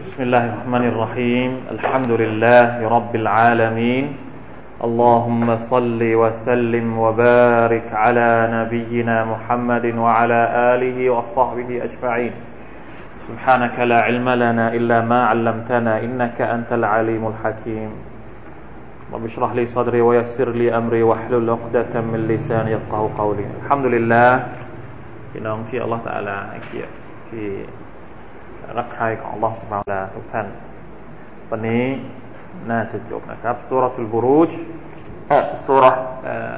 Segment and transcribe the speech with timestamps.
[0.00, 4.04] بسم الله الرحمن الرحيم الحمد لله رب العالمين
[4.84, 10.40] اللهم صل وسلم وبارك على نبينا محمد وعلى
[10.74, 12.32] آله وصحبه أجمعين
[13.28, 17.90] سبحانك لا علم لنا إلا ما علمتنا إنك أنت العليم الحكيم
[19.12, 24.30] رب اشرح لي صدري ويسر لي أمري واحلل عقدة من لساني يفقه قولي الحمد لله
[25.36, 26.92] พี่น้องที่อัลลอฮฺตะอาลาให้เกียรติ
[27.28, 27.46] ที่
[28.77, 30.47] รักใคร่ของอัลลอฮฺสุบฮานะทุกท่าน
[31.49, 31.85] วันนี้
[32.71, 34.51] น่าจะจบนะครับสุรทูลบุรุจ
[35.27, 35.85] เออสุร
[36.23, 36.57] เออ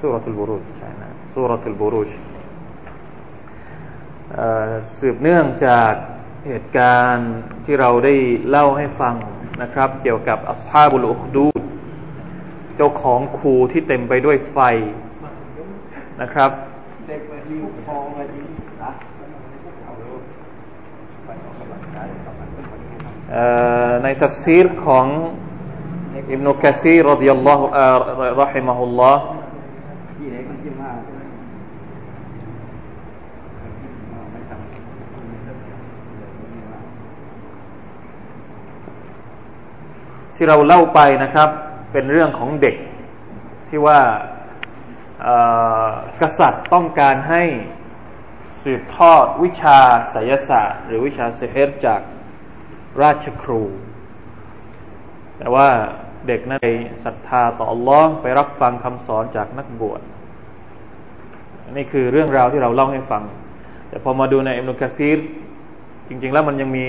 [0.00, 2.10] สุรทูลบุรุจใช่นะสุรทูลบุรุจ
[4.98, 5.92] สืบเนื่องจาก
[6.46, 7.32] เหตุการณ์
[7.64, 8.14] ที่เราได้
[8.48, 9.14] เล่าให้ฟัง
[9.62, 11.60] นะครับ เกี่ยวกับอัสฮาบุลอุคดูด
[12.76, 14.58] เจ้าของคูที่เต็มไปด้วยไฟ
[16.22, 16.50] นะครับ
[24.02, 25.06] ในทัฟซีรของ
[26.30, 27.64] อิบนุกะซีรดิยัลลอฮุ
[28.42, 29.22] รหิมะฮุลลอฮ์
[40.36, 41.48] ที่เราเล่าไปนะครับ
[41.92, 42.76] เป็นเรื่องของเด็ก
[43.68, 44.00] ที่ว่า
[46.20, 47.42] กษัตริย์ต้องการให้
[48.64, 49.78] สืบทอดวิชา
[50.10, 52.00] ไสยศาสตร์ หรือวิชาเซฮรจาก
[53.02, 53.62] ราชครู
[55.38, 55.68] แต่ว่า
[56.26, 56.68] เด็กนั้นไป
[57.04, 60.00] ศรัทธาต่ออัลลอฮ์ไปรับฟังคำสอนจากนักบวช
[61.76, 63.22] นี่คือเรื่องราวที่เราเล่าให้ฟัง
[63.88, 65.18] แต่พอมาดูในอิมนุกะซีร
[66.08, 66.86] จริง ๆ แล้วมันยังมี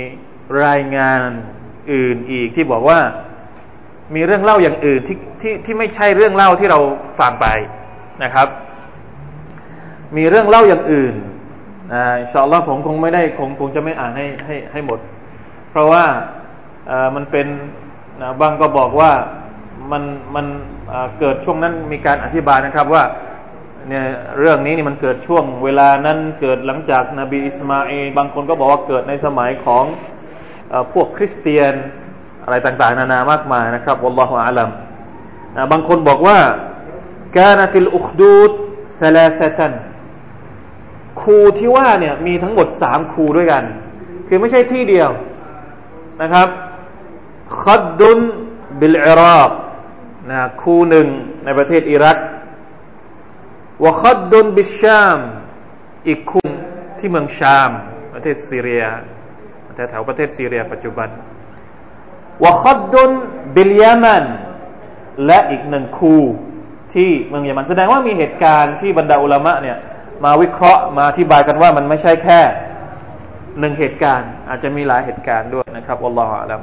[0.65, 1.21] รายงาน
[1.93, 2.99] อื่นอีกที่บอกว่า
[4.15, 6.79] มีเรื่องเล่าอย่างอื่นที่ที่ที่ไม่ใช่เรื่องเล่าที่เรา
[7.19, 7.47] ฟังไป
[8.23, 8.47] นะครับ
[10.17, 11.13] มีเรื่องเล่าอย่างอื่น
[11.93, 14.99] อ่าอินชาอัลลอฮ์ผมคงไม่ได้คงคงจะไม่อ่านให้ให้ให้หมด
[15.71, 16.05] เพราะว่า
[17.15, 17.47] มันเป็น
[18.41, 19.11] บางก็บอกว่า
[19.91, 20.03] มัน
[20.35, 20.45] มัน
[21.19, 23.03] เกิดช่วงนั้นมีการอธิบายนะครับว่า
[23.87, 24.05] เนี่ย
[24.39, 29.83] เรื่องนี้นี่มันเกิดช่วงเวลานั้นเกิดหลังจากนาบีอิสมาอีบางคนก็บอกว่าเกิดในสมัยของ
[30.93, 31.73] พวกคริสเตียน
[32.43, 34.69] อะไรต่างๆ นานามากมายนะครับวัลลอฮุอาลัม
[35.71, 36.39] บางคนบอกว่า
[37.37, 38.51] การติลอุคดูด
[38.99, 39.73] สลาซตัน
[41.21, 43.63] คูที่ว่าเนี่ยมีทั้งหมดสามคูด้วยกัน
[44.27, 45.09] คือไม่ใช่ที่เดียว
[46.21, 46.49] นะครับ
[47.63, 48.19] คัดดุน
[48.79, 49.51] บิลอิรัก
[50.29, 51.07] นะคูหนึ่ง
[51.45, 52.17] ในประเทศอิรัก
[53.85, 55.19] วะคัดดุนบิชาม
[56.07, 56.41] อีกคู
[56.99, 57.71] ที่เมืองชาม
[58.13, 58.85] ประเทศซีเรีย
[59.89, 61.09] แถวประเทศซีเรียปัจจุบัน
[62.45, 63.11] วะคัดดุน
[63.55, 64.23] บิลยามัน
[65.25, 66.15] และอีกหนึ่งคู
[66.93, 69.77] ที่เมืองเยมันแสดงว่ามีเหตุการณ์ที่บรรดาอุลามะเนี่ย
[70.23, 72.39] มาวิเคราะห์มาอธิบายกันว่ามันไม่ใช่แค่
[73.59, 76.61] หนึ่งเหตุการณ์ อาจจะมีหลายเหตุการณ์ด้วยนะครับอัลลอฮฺอัลลัม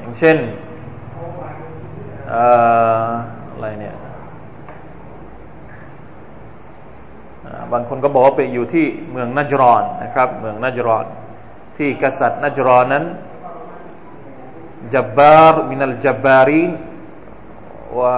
[0.00, 0.36] อย่างเช่น
[2.32, 3.96] อะไรเนี่ย
[7.72, 11.06] บางคนก็บอกว่าไปอยู่ที่เมืองนัจรอนนะครับ เมืองนัจรอน
[11.76, 13.04] ที่กษัตริย์นัจรอนนั้น
[14.94, 16.70] จับบาร์มินัลจับบารีน
[18.00, 18.16] ว่า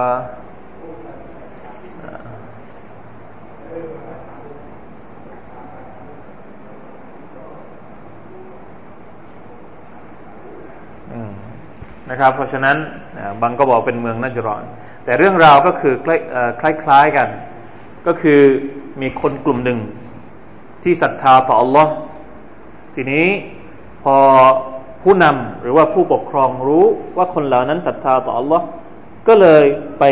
[12.09, 12.77] นะครับ เพราะฉะนั้น
[13.41, 14.63] บางก็บอกเป็นเมืองนัจรอน
[15.05, 15.93] แต่เรื่องราวก็คือ
[16.61, 17.29] คล้ายๆกัน
[18.07, 18.41] ก็คือ
[19.01, 19.79] มีคนกลุ่มหนึ่ง
[20.83, 21.87] ที่ศรัทธาต่อ Allah
[22.95, 23.27] ทีนี้
[24.03, 24.15] พอ
[25.03, 26.85] ผู้นำหรือว่าผู้ปกครองรู้
[27.17, 28.61] ว่าคนเหล่านั้นศรัทธาต่อ Allah
[29.27, 29.65] ก็เลย
[29.99, 30.03] ไป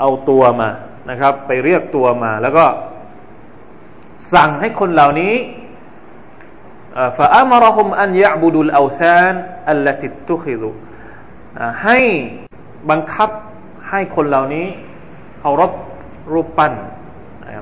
[0.00, 0.68] เอาตัวมา
[1.10, 2.64] นะครับ ไปเรียกตัวมา แล้วก็
[4.34, 5.34] สั่งให้คนเหล่านี้
[7.18, 9.34] ฟาอัมรหุมอันยะบุดุลอาซาน
[9.70, 10.70] อัลลติตุคิดุ
[11.83, 11.97] ให้
[12.89, 13.29] บังคับ
[13.89, 14.67] ให้คนเหล่านี้
[15.39, 15.71] เคารพ
[16.33, 16.73] รูปปั้น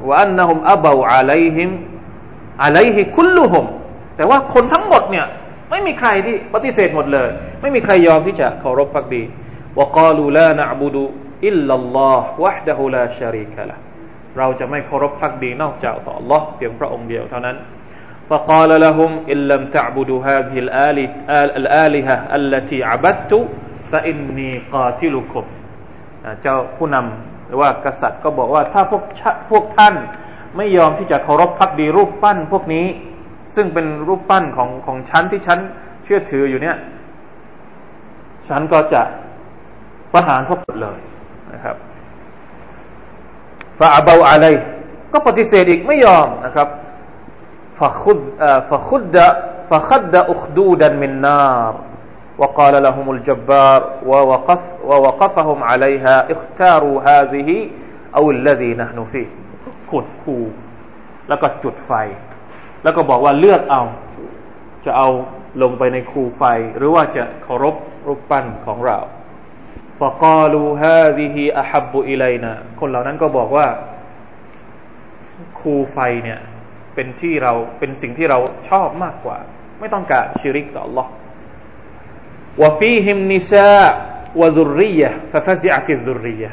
[0.07, 1.69] ว่าอันนะฮุมอับาวอะลัยฮิม
[2.63, 3.65] อะลัยฮิคุลลุฮุม
[4.15, 5.25] แต่ว่าคนทั้งหมดเนี่ย
[5.69, 7.30] ไม่มีใครที่ปฏิเสธหมดเลย
[7.62, 9.21] ไม่มีใครยอมที่จะเคารพพักดี
[9.80, 11.04] วกาลูลานะบุดุ
[11.45, 13.75] อิลลัลลอฮ์วะฮดะฮูลาชาริกะละ
[14.38, 17.57] เราจะไม่เคารพพักดีนอกจากต่อ Allah เพียงพระองค์เดียวเท่านั้น
[18.30, 20.56] فقال لهم إن لم تعبدوا هذه
[21.62, 23.33] الآلهة التي عبدت
[23.90, 25.46] ซาอินนีกอที่ลุกุม
[26.43, 29.02] เจ้าผู้นำหรือว่ากษัตริย์ก็บอกว่าถ้าพวก
[29.50, 29.94] พวกท่าน
[30.56, 32.87] ไม่ยอมที่จะเคารพพักดีรูปปั้นพวกนี้
[33.55, 35.58] ซึ่งเป็นรูปปั้นของของฉันที่ฉัน
[36.05, 36.76] เชื่อถืออยู่เนี่ย
[38.49, 39.02] ฉันก็จะ
[40.12, 40.99] ประหารพวกหมดเลย
[41.52, 41.76] นะครับ
[43.79, 44.46] ฟาอเบาอะไร
[45.12, 46.69] ก็ปฏิเสธอีกไม่ยอมนะครับ
[47.79, 48.19] ฟาคุด
[48.70, 51.40] ฟาคุดดะาคัดอุคดูดันมินนา
[51.73, 51.75] ร
[52.38, 57.50] وقال لهم الجبار ووقف ووقفهم عليها اختاروا هذه
[58.18, 59.30] أو الذي نحن فيه
[59.89, 60.38] ขุดคู
[61.30, 61.92] แล้วก็จุดไฟ
[62.83, 63.83] แล้วก็บอกว่าเลือกเอา
[64.86, 65.10] จะเอา
[65.62, 66.44] ลงไปในคูไฟ
[66.77, 67.75] หรือว่าจะเคารพ
[68.07, 69.00] รูปปั้นของเรา
[70.00, 73.68] فقالوا هذه أحب إلينا คนเหล่านั้นก็บอกว่า
[75.60, 76.39] คูไฟเนี่ย
[76.95, 78.39] เป็นที่เรา เป็นสิ่งที่เรา
[78.69, 79.38] ชอบมากกว่า
[79.80, 81.07] ไม่ต้องการชิริกต่อ Allah
[82.62, 83.71] วฟีฮิมนิซา
[84.41, 86.50] วะซุริยะฟะฟะซิอะติซุริยะ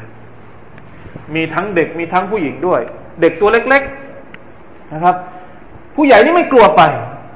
[1.34, 2.80] มีทั้งเด็กมีทั้งผู้หญิงด้วย
[3.20, 5.16] เด็กตัวเล็กๆนะครับ
[5.94, 6.80] ผู้ใหญ่นี่ไม่กลัวไฟ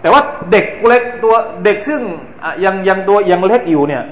[0.00, 0.22] แต่ว่า
[0.52, 1.34] เด็กเล็กตัว
[1.64, 2.00] เด็กซึ่ง
[2.64, 4.02] ยังยังตัวยังเล็กอยู่เนี่ย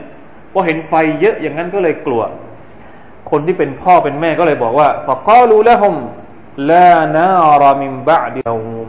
[0.53, 2.23] พอเห็นไฟเยอะอย่างนั้นก็เลยกลัว
[3.31, 5.95] คนที่เป็นพ่อเป็นแม่ก็เลยบอกว่าฟะกาลูละฮุม
[6.71, 7.29] ลานา
[7.63, 8.89] รามิมบะดิยวม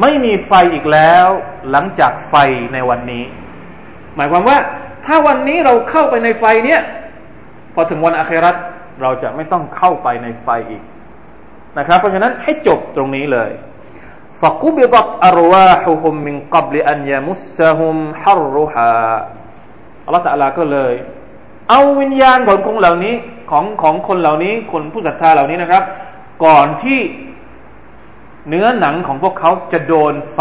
[0.00, 1.26] ไม่มีไฟอีกแล้ว
[1.70, 2.34] หลังจากไฟ
[2.72, 3.24] ในวันนี้
[4.16, 4.58] หมายความว่า
[5.06, 6.80] ถ้าวันนี้เราเข้าไปในไฟเนี้ย
[7.74, 8.56] พอถึงวันอาครัต
[9.02, 10.82] เราจะไม่ต้องเข้าไปในไฟอีก
[11.78, 13.50] นะครับ เพราะฉะนั้นให้จบตรงนี้เลย
[14.40, 18.92] ฟะกุบิดัตอารวาฮุฮุมมินกับลอันยามุสฮุมฮารรุฮา
[20.04, 20.94] อัลลอฮฺตะลาก็เลย
[21.70, 23.14] เอาวิญญาณของคนเหล่านี้
[23.50, 25.82] ของของคนเหล่านี้ คนผู้ศรัทธาเหล่านี้นะครับ
[26.44, 26.98] ก่อนที่
[28.48, 30.40] เนื้อหนังของพวกเขาจะโดนไฟ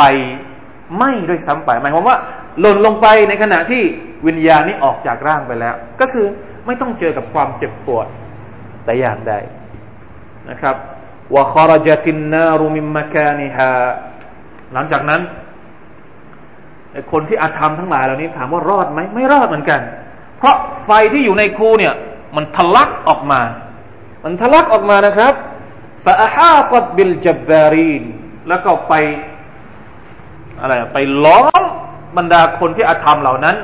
[0.96, 2.18] ไหม้ด้วยซ้ำไปหมายความว่า
[2.60, 3.84] หล่นลงไปในขณะที่
[4.28, 6.26] วิญญาณนี้ออกจากร่างไปแล้ว ก็คือ
[6.66, 8.08] ไม่ต้องเจอกับความเจ็บปวด
[8.86, 9.34] แต่อย่างใด
[10.50, 10.76] นะครับ
[11.34, 13.72] ว่าคอรจตินนารุมิมมากานิฮา
[14.74, 15.22] หลังจากนั้น
[17.12, 19.82] คนที่อาธรรมทั้งหลายเหล่านี้ถามว่ารอดไหมไม่รอดเหมือนกัน
[20.38, 20.56] เพราะ
[20.86, 21.94] ไฟที่อยู่ในคูเนี่ย
[22.36, 23.42] มันทะลักออกมา
[24.24, 25.34] มันทะลักออกมานะครับ
[26.06, 28.04] ฟาฮาตบิลจับบารีน
[28.50, 28.94] แล้วก็ไป
[30.62, 31.64] อะไรไปล้อม
[32.18, 33.56] บรรดาคนที่อาธรรมเหล่านั้น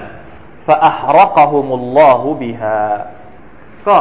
[0.68, 2.80] ฟาอัฮรกะฮุมุลลอฮุบิฮา
[3.88, 3.98] ก็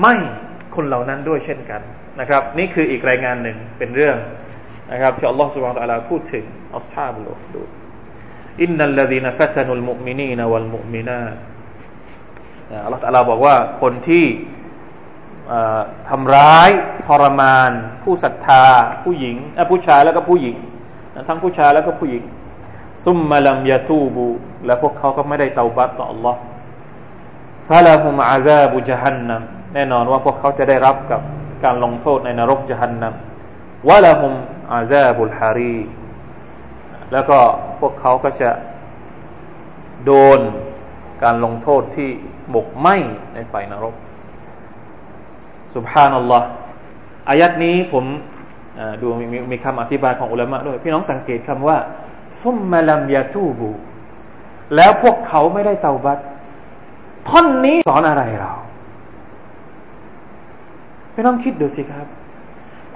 [0.00, 0.14] ไม่
[0.74, 1.80] คนเหล่านั้นด้วยเช่นกัน
[2.20, 4.16] นะครับ นี่คืออีกรายงานหนึ่งเป็นเรื่อง
[4.92, 6.44] นะครับที่อัลลอฮฺสุบฮานตะลาพูดถึง
[6.76, 7.62] อัลฮาบุลดู
[8.62, 11.22] อินนัลลดีนฟัตนุลมุมินีนวัลมุมินา
[12.84, 14.24] อัลลอฮฺตะลาบอกว่าคนที่
[16.08, 16.68] ทำร้าย
[17.06, 17.70] ทรมาน
[18.02, 18.64] ผู้ศรัทธา
[19.02, 19.36] ผู้หญิง
[19.70, 20.56] ผู้ชายแล้วก็ผู้หญิง
[21.28, 22.22] ทั้งผู้ชายแล้วก็ผู้หญิง
[23.04, 24.26] ซุมมาลัมยาตูบู
[24.66, 26.34] และพวกเขาก็ไม่ได้เตาบัตต่อ Allah
[27.68, 29.42] ฟาลาฮุมอาซาบุจฮันนัม
[29.74, 31.20] แน่นอนว่าพวกเขาจะได้รับกับ
[31.64, 33.14] การลงโทษในนรกจฮันนัม
[33.88, 34.32] วะละฮุม
[34.72, 35.76] อาซาบุลฮารี
[37.12, 37.38] แล้วก็
[37.80, 38.50] พวกเขาก็จะ
[40.04, 40.40] โดน
[41.22, 42.10] การลงโทษที่
[42.50, 42.88] หมกไหม
[43.34, 43.94] ในไฟนรก
[45.74, 46.46] สุบฮานัลลอฮ์
[47.28, 48.04] อายัดนี้ผม
[49.02, 51.78] ดูมีมีคำอธิบายของอุลามะด้วย พี่น้องสังเกตคำว่า
[52.42, 53.70] ซุมมาลัมยาตูบู
[54.76, 56.18] แล้วพวกเขาไม่ได้เตาบัต
[57.28, 58.52] ท่อนนี้สอนอะไรเรา
[61.14, 62.06] พี่น้องคิดดูสิครับ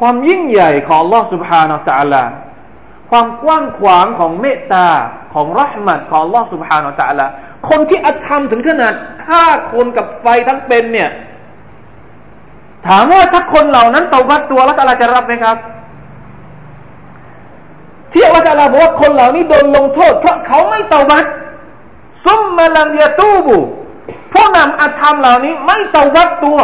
[0.00, 2.30] ความยิ่งใหญ่ของลอสุบฮานอัลลอฮฺ
[3.10, 4.86] ความกว้างขวางของเมตตา
[5.34, 7.30] ของรัหมัดของลอสุบฮานอัลลอฮฺ
[7.68, 8.94] คนที่อธรรมถึงขนาด
[9.24, 11.10] ฆ่าคนกับไฟทั้งเป็นเนี่ย
[12.86, 15.56] ถามว่าถ้าคนเหล่านั้นเตาบัตตัวแล้วจะรับไหมครับ
[18.12, 21.24] ที่อัลลอฮฺบอกว่าคนเหล่านี้โดนลงโทษ เพราะเขาไม่เตาบัต
[22.26, 23.56] ซุมมาลัมยาตูบุ
[24.32, 26.58] ผู้นำอาธรรมเหล่านี้ไม่เตาบัตตัว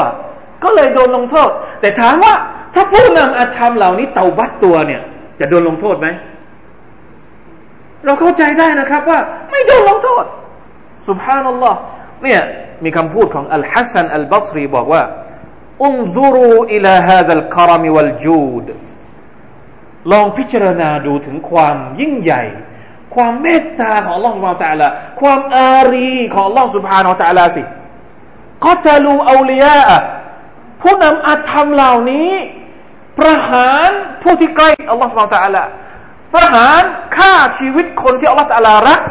[0.63, 2.35] ก็เลยโดนลงโทษ แต่ถามว่า
[2.75, 5.01] ถ้าผู้นำอาธรรมเหล่านี้เตาบัตตัวเนี่ย
[5.41, 6.09] จะโดนลงโทษไหม
[8.05, 9.19] เราเข้าใจได้นะครับว่า
[9.51, 10.25] ไม่โดนลงโทษ
[11.09, 11.79] สุบฮานัลลอฮ์
[12.25, 12.41] เนี่ย
[12.85, 15.03] มีคำพูดของอัลฮัสซันอัลบัสรีบอกว่า
[15.84, 18.66] อุนซุรูอิลาฮาดัลคารามวัลจูด
[20.12, 22.44] ลองพิจารณาดูถึงความยิ่งใหญ่
[23.16, 24.88] ความเมตตาของ Allah سبحانه และ تعالى
[25.22, 27.64] ความอารีของ Allah سبحانه และ تعالى สิ
[28.66, 29.80] ก็จะลูเอาลียา
[30.82, 32.32] ผู้นำอาธรรมเหล่านี้
[33.20, 33.90] ประหาร
[34.22, 35.64] ผู้ที่ใกล้ Allah سبحانه และ تعالى
[36.34, 36.82] ประหาร
[37.18, 39.02] ฆ่าชีวิตคนที่ Allah تعالى รัก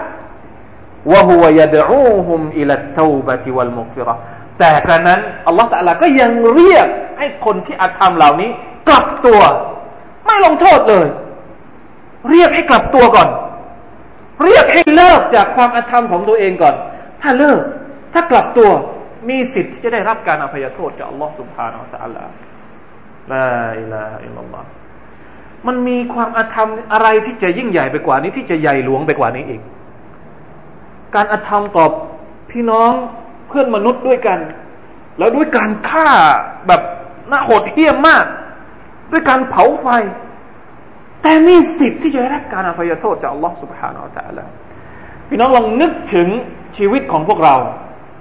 [1.13, 1.61] วะฮุวย
[4.60, 6.88] แต่กระนั้นอัลลอฮฺตะลาก็ยังเรียก
[7.18, 8.50] ให้คนที่อาธรรมเหล่านี้
[8.88, 9.42] กลับตัว
[10.26, 11.08] ไม่ลงโทษเลย
[12.30, 13.30] เรียกให้กลับตัวก่อน
[14.44, 16.76] เรียกให้เลิกจากความอาธรรมของตัวเองก่อน
[17.22, 17.62] ถ้าเลิก
[18.14, 18.70] ถ้ากลับตัว
[19.30, 22.34] มีสิทธิ์ที่จะได้รับการอภัยโทษจากอัลลอฮฺสุบฮานาอัลลอฮฺ
[23.34, 23.48] ลา
[23.80, 24.64] อิลาะอิลลัลลอฮ
[25.68, 29.62] มันมีความอาธรรมอะไรที่จะยิ่งใหญ่ไปกว่านี้ที่จะใหญ่หลวงไปกว่านี้อีก
[31.16, 31.86] การอาธรรมต่อ
[32.52, 32.94] พี่น้อง
[33.49, 34.39] เพื่อนมนุษย์ด้วยกัน
[35.19, 36.09] แล้วด้วยการฆ่า
[36.67, 36.83] แบบ
[37.31, 38.25] น่าโหดเหี้ยมมาก
[39.13, 39.87] ด้วยการเผาไฟ
[41.23, 44.45] แต่มีสิทธิ์ที่จะได้รับการอภัยโทษจากอัลลอฮ์ سبحانه และ تعالى
[45.29, 46.29] พี่น้องลองนึกถึง
[46.77, 47.55] ชีวิตของพวกเรา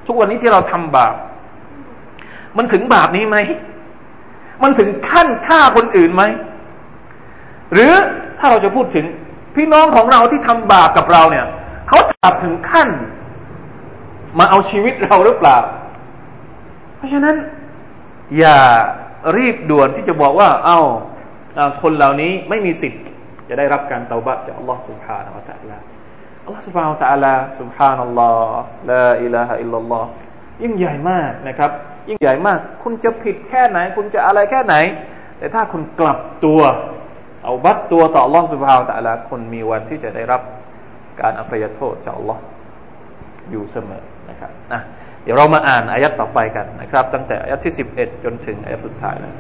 [0.08, 1.16] ทุกวันนี้ที่เราทำบาป
[2.58, 3.38] มันถึงบาปนี้ไหม
[4.64, 6.24] มันถึงขั้นฆ่าคนอื่นไหม
[7.74, 7.94] หรือ
[8.40, 9.06] ถ้าเราจะพูดถึง
[9.56, 11.46] พี่น้องของเราที่ทำบาปกับเราเนี่ย
[11.88, 12.88] เขาถามถึงขั้น
[14.40, 15.58] มาเอาชีวิตเราหรือเปล่า
[16.98, 17.36] เพราะฉะนั้น
[18.40, 18.60] อย่า
[19.38, 23.02] รีบด่วนที่จะบอกว่า เอา้าคนเหล่านี้ไม่มีสิทธิ์
[23.50, 25.78] จะได้รับการเตาบะจากอัลลอฮ์ سبحانه และ تعالى
[26.46, 30.08] อัลลอฮ์ سبحانه และ تعالى سبحان อัลลอฮ์ลาอิลาฮะอิลลัลลอฮ์
[30.64, 31.72] ยิ่งใหญ่มากนะครับ
[32.10, 34.76] ยิ่งใหญ่มาก คุณจะผิดแค่ไหน คุณจะอะไรแค่ไหน
[35.38, 36.62] แต่ถ้าคุณกลับตัว
[37.44, 40.42] เอาบัตตัวต่อ Allah سبحانه และ تعالى คุณมีวันที่จะได้รับ
[41.22, 42.38] การอภัยโทษจาก Allah
[43.52, 44.04] อยู่เสมอ
[44.38, 44.82] นะครับนะ
[45.24, 49.34] เดี๋ยวเรามาอ่านอายัดต่อไปกันนะครับ ตั้งแต่อายัดที่ 11 จนถึงอายัดสุดท้ายนะ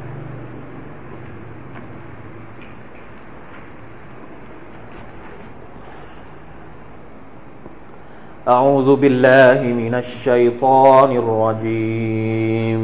[8.47, 12.81] أعوذ بالله من الشيطان الرجيم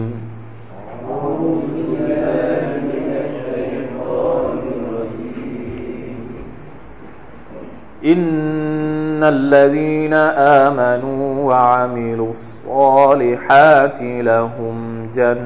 [9.24, 15.44] إن الذين آمنوا وعملوا الصالحات لهم جنات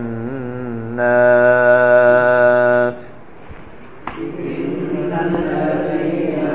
[5.20, 6.48] الذين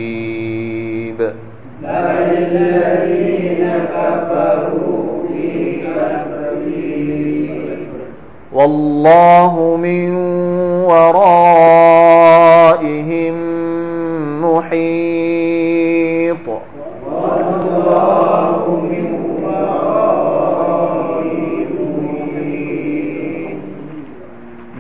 [1.84, 3.64] بل الذين
[3.96, 5.46] كفروا في
[5.82, 7.18] تكذيب
[8.54, 10.16] والله من
[10.86, 11.47] ورائهم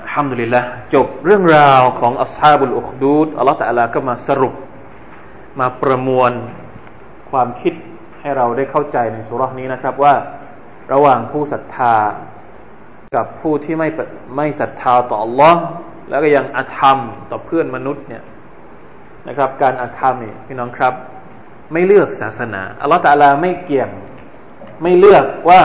[0.04, 4.54] الحمد لله จบเรื่องราวของอัศฮาบุลอุคดูดอัลลอฮฺตะลาก็มาสรุป
[5.60, 6.32] มาประมวล
[7.30, 7.74] ความคิด
[8.20, 10.14] ให้เราได้เข้าใจในสุรานี้นะครับว่า
[10.92, 11.96] ระหว่างผู้ศรัทธา
[13.14, 13.88] กับผู้ที่ไม่
[14.36, 15.54] ไม่ศรัทธาต่อ Allah
[16.08, 16.98] แล้วก็ยังอาธรรม
[17.30, 18.22] ต่อเพื่อนมนุษย์เนี่ย
[19.28, 20.94] นะครับ การอาธรรมนี่พี่น้องครับ
[21.72, 23.90] ไม่เลือกศาสนาอัลลอฮฺตาลาไม่เกี่ยง
[24.82, 25.62] ไม่เลือกว่า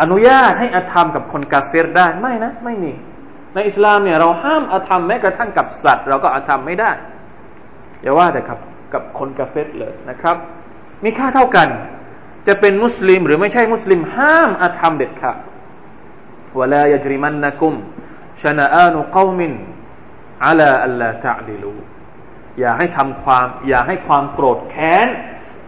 [0.00, 2.92] อนุญาตให้อาธรรมกับคนกาเฟรได้ไม่นะ ไม่มี
[3.54, 6.90] ในอิสลามเนี่ยเราห้ามอาธรรมแม้กระทั่งกับสัตว์ เราก็อาธรรมไม่ได้
[8.02, 8.58] อย่าว่าแต่กับ
[8.94, 10.36] กับคนกาเฟรเลยนะครับ
[11.04, 11.68] มีค่าเท่ากัน
[12.46, 15.36] จะเป็นมุสลิมหรือไม่ใช่มุสลิม ห้ามอาธรรมเด็ดขาด
[16.58, 17.74] วลายจริมันนักุม
[18.42, 19.52] ชนะอานุกอมิน
[20.44, 21.72] อัลาอัลลาตะดิลู
[22.58, 25.08] อย่าให้ทำความ อย่าให้ความโกรธแค้น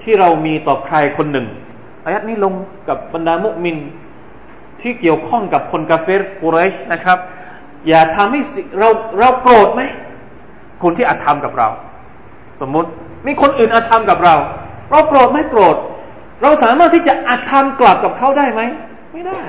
[0.02, 1.46] ที่เรามีต่อใครคนหนึ่ง
[2.04, 2.54] อายัดนี้ลง
[2.88, 3.76] กับบรรดามุมิน
[4.82, 7.18] ที่เกี่ยวข้องกับคนกาเฟรกุเรชนะครับ
[7.88, 8.40] อย่าทำให้
[8.78, 9.82] เราเราโกรธไหม
[10.82, 11.68] คนที่อาธรรมกับเรา
[12.60, 12.88] สมมุติ
[13.26, 14.34] มีคนอื่นอาธรรมกับเรา
[14.90, 15.76] เราโกรธไม่โกรธ
[16.42, 18.60] เราสามารถที่จะอาธรรมกลับกับเขาได้ไหม
[19.12, 19.40] ไม่ได้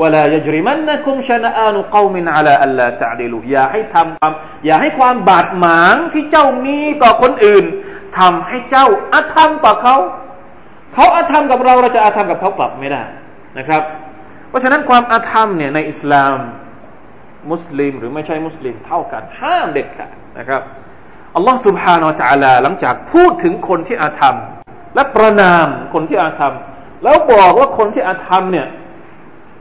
[0.00, 4.32] วลายจริมันนะคุมชนะอานุกอมินอัลาอัลลาตะดิลูอย่าให้ทำความ
[4.66, 7.64] อย่าให้ความบาดหมางที่เจ้ามีต่อคนอื่น
[8.18, 9.96] ทำให้เจ้าอาธรรมต่อเขา
[10.94, 13.02] เขาอาธรรมกับเราเราจะอาธรรมกับเขากลับไม่ได้
[13.57, 13.83] นะครับ
[14.49, 16.37] เพราะฉะนั้นความอาธรรมเนี่ยในอิสลาม
[17.51, 20.61] มุสลิมหรือไม่ใช่มุสลิมเท่ากัน ห้ามเด็ดขาดนะครับ
[21.35, 24.35] อัลลอฮ์ سبحانه และ تعالى หลังจากพูดถึงคนที่อาธรรม
[24.95, 26.53] และประนามคนที่อาธรรม
[27.03, 28.67] แล้วบอกว่าคนที่อาธรรมเนี่ย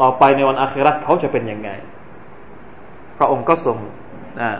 [0.00, 1.70] ต่อไปในวันอาคราเขาจะเป็นยังไง
[3.18, 3.78] พระองค์ก็ทรง
[4.40, 4.50] นะ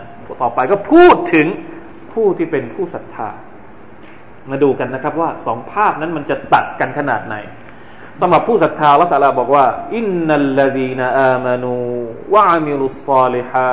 [0.41, 1.47] ต่อไปก็พูดถึง
[2.13, 3.29] ผู้ที่เป็นผู้ศรัทธา
[4.49, 7.35] มาดูกันนะครับว่าสองภาพนั้นมันจะตัดกันขนาดไหน
[8.21, 11.75] สำหรับผู้ศรัทธาละตาลาบอกว่า อินนัลลดีนอามานู
[12.33, 13.69] วะอามิลุสซาลิฮะ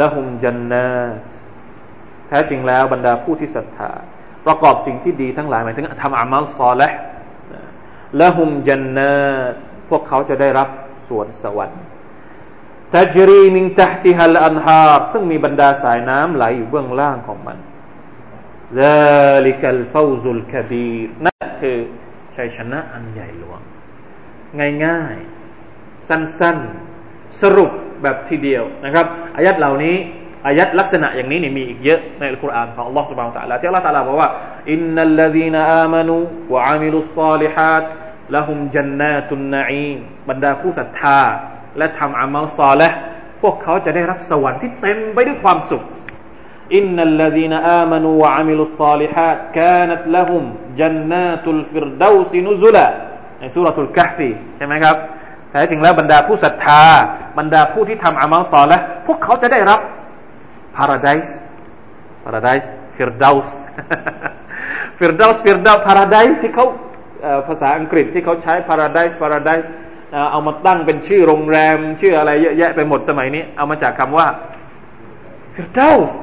[0.00, 1.26] ละหุมจันนาต
[2.28, 3.90] แท้จริงแล้วบรรดาผู้ที่ศรัทธา
[4.46, 6.88] ประกอบสิ่งที่ดีทั้งหลายหมายถึงทำอามัลซอละ
[8.20, 9.16] ละหุมจันนา
[9.50, 9.52] ต
[9.88, 10.68] พวกเขาจะได้รับ
[11.06, 11.82] สวนสวรรค์
[12.94, 17.58] ตัจรีมิงตห์ติฮัลอันฮาบซึ่งมีบรรดาสายน้ำไหลอยู่เบื้องล่างของมัน
[18.82, 21.78] ذلك الفوز الكبير นั่นคือ
[22.36, 23.60] ชัยชนะอันใหญ่หลวง
[24.84, 27.70] ง่ายๆ สั้นๆ สรุป
[28.02, 29.06] แบบทีเดียวนะครับ
[29.36, 29.96] อายัดเหล่านี้
[30.46, 34.30] อายัดลักษณะอย่างนี้นี่มีอีกเยอะในอัลกุรอานของ Allah سبحانه และ تعالى ที่ Allah تعالى บอกว่า
[34.72, 36.16] อินนัลลดีนอามานู
[36.54, 37.82] วะอามิลุสซาลิฮัด
[38.34, 39.90] ละหุมจันนาตุนนาอี
[40.28, 41.20] บรรดาผู้ศรัทธา
[41.78, 42.88] และทำอามัลซอและ
[43.42, 45.82] พวกเขาจะได้รับสวรรค์ที่เต็มไปด้วยความสุข
[46.75, 50.43] إن الذين آمنوا وعملوا الصالحات كانت لهم
[50.79, 52.85] جنات الفردوس نزلا
[53.39, 54.95] ในسورة الكهفใช่ไหมครับ
[55.49, 56.83] แท้จริงแล้วบรรดาผู้ศรัทธา
[57.37, 59.79] บรรดาผู้ที่ทำอามัลซอและฮ์พวกเขาจะได้รับ
[60.77, 61.31] paradise
[62.23, 66.65] paradise فردوس فردوس فردوس paradise ที่เขา
[67.47, 69.67] ภาษาอังกฤษที่เขาใช้ paradise paradise
[70.31, 74.27] เอามาตั้งเป็นชื่อโรงแรม ชื่ออะไรเยอะแยะไปหมดสมัยนี้ เอามาจากคำว่า
[75.55, 76.13] firdaus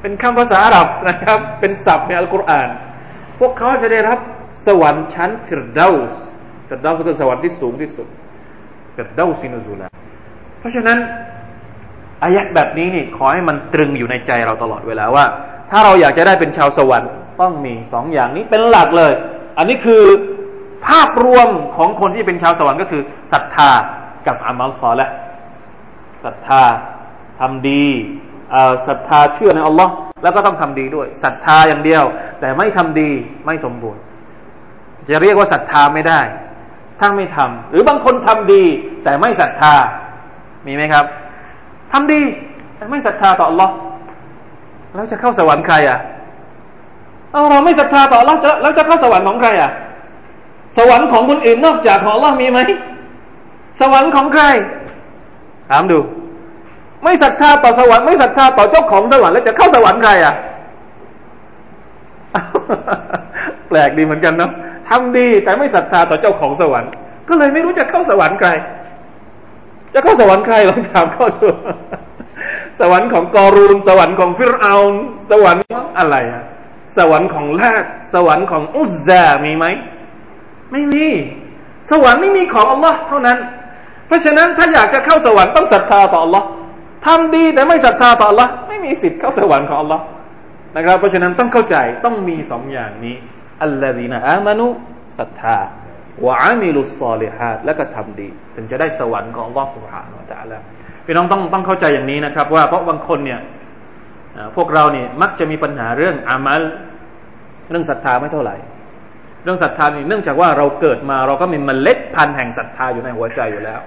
[0.00, 2.68] เป็นคำภาษาอาหรับนะครับ เป็นศัพท์ในอัลกุรอาน
[3.38, 4.18] พวกเขาจะได้รับ
[4.66, 6.14] สวรรค์ชั้น firdaus
[6.68, 8.06] firdaus คือสวรรค์ที่สูงที่สุด
[8.96, 9.88] فردوس نزلا
[10.58, 10.98] เพราะฉะนั้น
[12.22, 15.24] อายะแบบนี้นี่ขอให้มันตรึงอยู่ในใจเราตลอดเวลาว่า
[15.70, 19.12] ถ้าเราอยากจะได้เป็นชาวสวรรค์ต้องมีสองอย่างนี้เป็นหลักเลย
[19.58, 20.04] อันนี้คือ
[20.86, 23.70] ภาพรวมของคนที่เป็นชาวสวรรค์ก็คือศรัทธา
[24.26, 25.08] กับอามัลซอและ
[26.24, 26.62] ศรัทธา
[27.40, 27.86] ทำดี
[28.86, 32.04] ศรัทธาเชื่อในอัลลอฮ์แล้วก็ต้องทำดีด้วยศรัทธาอย่างเดียว
[32.40, 33.10] แต่ไม่ทำดี
[33.46, 34.00] ไม่สมบูรณ์
[35.08, 36.20] จะเรียกว่าศรัทธาไม่ได้
[37.00, 38.64] ถ้าไม่ทำหรือบางคนทำดี
[39.04, 39.74] แต่ไม่ศรัทธา
[40.66, 41.04] มีไหมครับ
[41.92, 42.22] ทำดี
[42.76, 43.72] แต่ไม่ศรัทธาต่ออัลลอฮ์
[44.94, 45.98] แล้วจะเข้าสวรรค์ใครอะ
[47.32, 49.70] เอาเราไม่ศรัทธาต่ออัลลอฮ์แล้วจะเข้าสวรรค์ของใครอะ
[50.78, 52.58] สวรรค์ของคนอื่นนอกจากของ Allah มีไหม
[53.80, 54.42] สวรรค์ของใคร
[55.70, 55.98] ถามดู
[57.04, 60.34] ไม่ศรัทธาต่อสวรรค์ไม่ศรัทธาต่อเจ้าของสวรรค์แล้วจะเข้าสวรรค์ใครอะ
[63.68, 64.50] แปลกดีเหมือนกันเนาะ
[64.88, 66.90] ทำดีแต่ไม่ศรัทธาต่อเจ้าของสวรรค์
[67.28, 68.48] ก็เลยไม่รู้จะเข้าสวรรค์ใคร
[69.94, 71.46] จะเข้าสวรรค์ใครลองถามเข้าดู
[72.80, 74.94] สวรรค์ของกอรูน สวรรค์ของฟิรเอาน
[75.30, 75.64] สวรรค์
[75.98, 76.44] อะไรอะ
[76.96, 77.84] สวรรค์ของลาด
[78.14, 79.64] สวรรค์ของอุซซามีไหม
[80.72, 81.06] ไม่มี
[81.90, 83.38] สวรรค์ไม่มีของอัลลอฮ์เท่านั้น
[84.06, 86.46] เพราะฉะนั้นถ้าอยากจะเข้าสวรรค์ต้องศรัทธาต่ออัลลอฮ์
[87.05, 90.03] ทำดีแต่ไม่ศรัทธาต่ออัลลอฮ์ไม่มีสิทธิ์เข้าสวรรค์ของอัลลอฮ์
[90.75, 93.15] นะครับ เพราะฉะนั้นต้องเข้าใจต้องมีสองอย่างนี้
[93.63, 94.67] อัลลอฮีนะอามานุ
[95.19, 95.57] ศรัทธา
[96.25, 100.57] วะอามิลุสซอลิฮัดและก็ทำดี ถึงจะได้สวรรค์ของอัลลอฮ์ سبحانه และ تعالى
[101.05, 103.39] พี่น้องต้องต้องเข้าใจอย่างนี้นะครับ ว่าเพราะบางคนเนี่ย
[104.55, 106.61] พวกเราเนี่ยมักจะมีปัญหาเรื่องอามัล
[107.69, 108.55] เรื่องศรัทธาไม่เท่าไหร่
[109.43, 113.79] เรื่องศรัทธานี่เนื่องจากว่าเราเกิดมาเราก็มีเมล็ดพันธุ์แห่งศรัทธาอยู่ในหัวใจอยู่แล้ว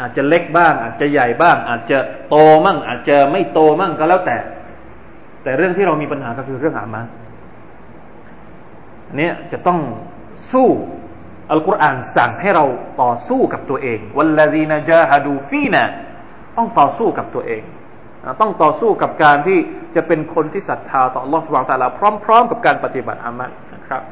[0.00, 4.36] อาจจะเล็กบ้าง อาจจะใหญ่บ้าง อาจจะโตมั่ง อาจจะไม่โตมั่งก็แล้วแต่
[5.42, 7.06] แต่เรื่องที่เรามีปัญหาก็คือเรื่องอามัน
[9.06, 9.78] อันนี้จะต้อง
[10.52, 10.68] สู้
[11.50, 12.64] อัลกุรอานสั่งให้เรา
[13.02, 15.84] ต่อสู้กับตัวเองวัลลดีนจาฮดูฟีนะ
[16.56, 17.62] ต้องต่อสู้กับตัวเอง
[18.40, 19.58] ต้องต่อสู้กับการที่
[19.96, 21.88] จะเป็นคนที่ศรัทธาต่อลอสวางตาลา
[22.24, 24.02] พร้อม ๆ กับการปฏิบัติอามันนะครับ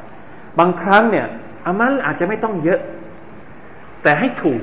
[0.59, 1.27] บางครั้งเนี่ย
[1.65, 2.79] อามันอาจจะไม่ต้องเยอะ
[4.03, 4.61] แต่ให้ถูก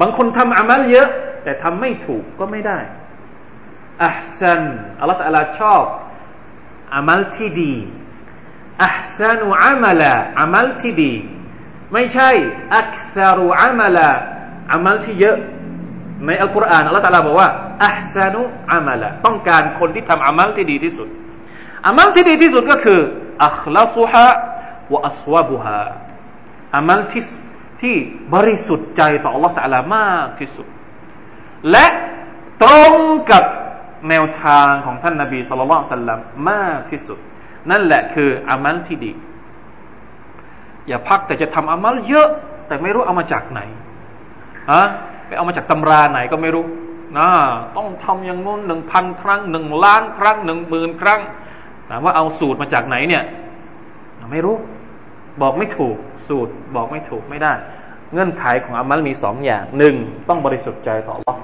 [0.00, 1.08] บางคนทำอามัลเยอะ
[1.42, 2.78] แต่ทำไม่ถูกก็ไม่ได้
[4.04, 4.62] أحسن
[5.00, 5.84] อัลลอฮฺตะลาชอบ
[6.94, 7.74] อามัลที่ดี
[8.84, 10.02] أحسن عمل
[10.40, 11.12] อามัลที่ดี
[11.92, 12.30] ไม่ใช่
[12.76, 13.98] أكثر عمل
[14.72, 15.36] อามัลที่เยอะ
[16.26, 17.50] ในอัลกุรอานอัลลอฮฺตะลาบอกว่า
[17.84, 21.08] أحسن عملต้องการคนที่ทำอามัลที่ดีที่สุด
[21.86, 23.00] อามัลที่ดีที่สุดก็คือ
[23.46, 24.28] อัคลาซุฮะ
[24.92, 25.82] วะอัสวาบุฮะ
[26.76, 27.22] อามัลที่
[27.82, 27.96] ที่
[28.34, 30.66] บริสุทธิ์ใจต่อ Allah ตะลามากที่สุด
[31.70, 31.86] และ
[32.62, 32.94] ตรง
[33.30, 33.44] กับ
[34.08, 37.18] แนวทางของท่านนาบีสุลต่านสัลลัมมากที่สุด
[37.70, 39.12] นั่นแหละคืออามัลที่ดี
[40.88, 42.28] อย่าพักแต่จะทำอามัลเยอะ
[42.66, 43.60] แต่ไม่รู้เอามาจากไหน
[44.72, 44.84] ฮะ
[45.26, 46.64] ไปเอามาจากตำราไหนก็ไม่รู้
[47.18, 47.28] นะ
[47.76, 51.20] ต้องทำอย่างนู้นหนึ่งพันครั้งหนึ่งล้านครั้งหนึ่งหมื่นครั้ง
[51.88, 53.22] ถามว่าเอาสูตรมาจากไหนเนี่ย
[54.32, 54.56] ไม่รู้
[55.40, 55.96] บอกไม่ถูก
[56.28, 57.52] สูตรบอกไม่ถูกไม่ได้
[58.12, 59.94] เงื่อนไขของอามัลมีสองอย่างหนึ่ง
[60.28, 61.36] ต้องบริสุทธิ์ใจต่อ Allah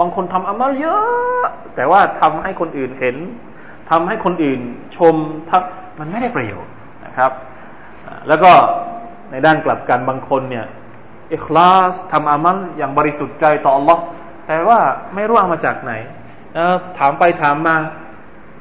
[0.00, 3.16] บางคนทำอามัลเยอะ แต่ว่าทำให้คนอื่นเห็น
[3.90, 4.60] ทำให้คนอื่น
[4.96, 5.14] ชม
[5.50, 5.62] ทัก
[5.98, 6.72] มันไม่ได้ประโยชน์
[7.06, 7.32] นะครับ
[8.28, 8.52] แล้วก็
[9.30, 10.66] ในด้านกลับกันบางคนเนี่ย
[11.32, 13.98] อิคลาสทำอามัลอย่างบริสุทธิ์ใจต่อ Allah
[14.46, 14.78] แต่ว่า
[15.14, 15.92] ไม่รู้เอามาจากไหน
[16.98, 17.76] ถามไปถามมา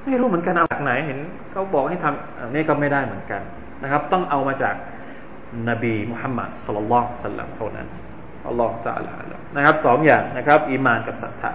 [0.06, 1.20] ไม่รู้เหมือนกันเอาจากไหนเห็น
[1.52, 3.42] เขาบอกให้ทำนี่ก็ไม่ได้เหมือนกัน
[3.84, 4.76] นะครับ ต้องเอามาจาก
[5.70, 7.88] นบีมุฮัมมัดสุลลัลสัลลัมเท่านั้น
[8.48, 9.16] อัลลอฮฺจะอัลลอฮ
[9.56, 11.52] นะครับสองอย่างนะครับอีมานกับศรัทธา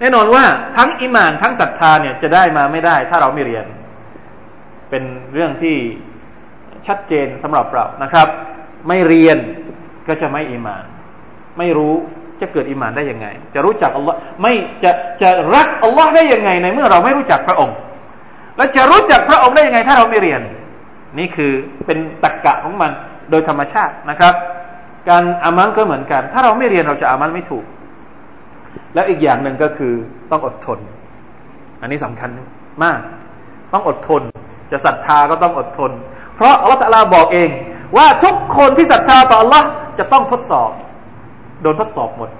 [0.00, 0.44] แน่นอนว่า
[0.76, 3.66] ทั้งอีมานทั้งศรัทธาเนี่ยจะได้มาไม่ได้ ถ้าเราไม่เรียน
[4.90, 5.76] เป็นเรื่องที่
[6.86, 8.28] ชัดเจนสำหรับเรานะครับ
[8.88, 9.38] ไม่เรียน
[10.08, 10.84] ก็จะไม่อีมาน
[11.58, 11.94] ไม่รู้
[12.40, 14.90] จะเกิดอีมานได้ยังไง จะรู้จักอัลลอฮ์ไม่จะ
[15.22, 17.76] จะรักอัลลอฮ์ได้ยังไงในเมื่อเราไม่รู้จักพระองค์
[18.56, 20.40] และจะรู้จักพระองค์ได้ยังไง ถ้าเราไม่เรียน
[21.18, 21.52] นี่คือ
[21.86, 22.90] เป็นตรกกะของมัน
[23.30, 24.34] โดยธรรมชาตินะครับ
[25.08, 27.64] การอามันก็เหมือนกัน ถ้าเราไม่เรียนเราจะอามันไม่ถูก
[28.94, 29.92] แล้วอีกอย่างหนึ่งก็คือ
[30.30, 30.78] ต้องอดทน
[31.80, 32.30] อันนี้สำคัญ
[32.84, 33.00] มาก
[33.72, 34.22] ต้องอดทน
[34.72, 35.90] จะศรัทธาก็ต้องอดทน
[36.34, 37.50] เพราะอัลลอฮฺตะลาบอกเอง
[37.96, 39.66] ว่าทุกคนที่ศรัทธาต่ออัลลอฮ์
[39.98, 40.70] จะต้องทดสอบ
[41.62, 42.30] โดนทดสอบหมด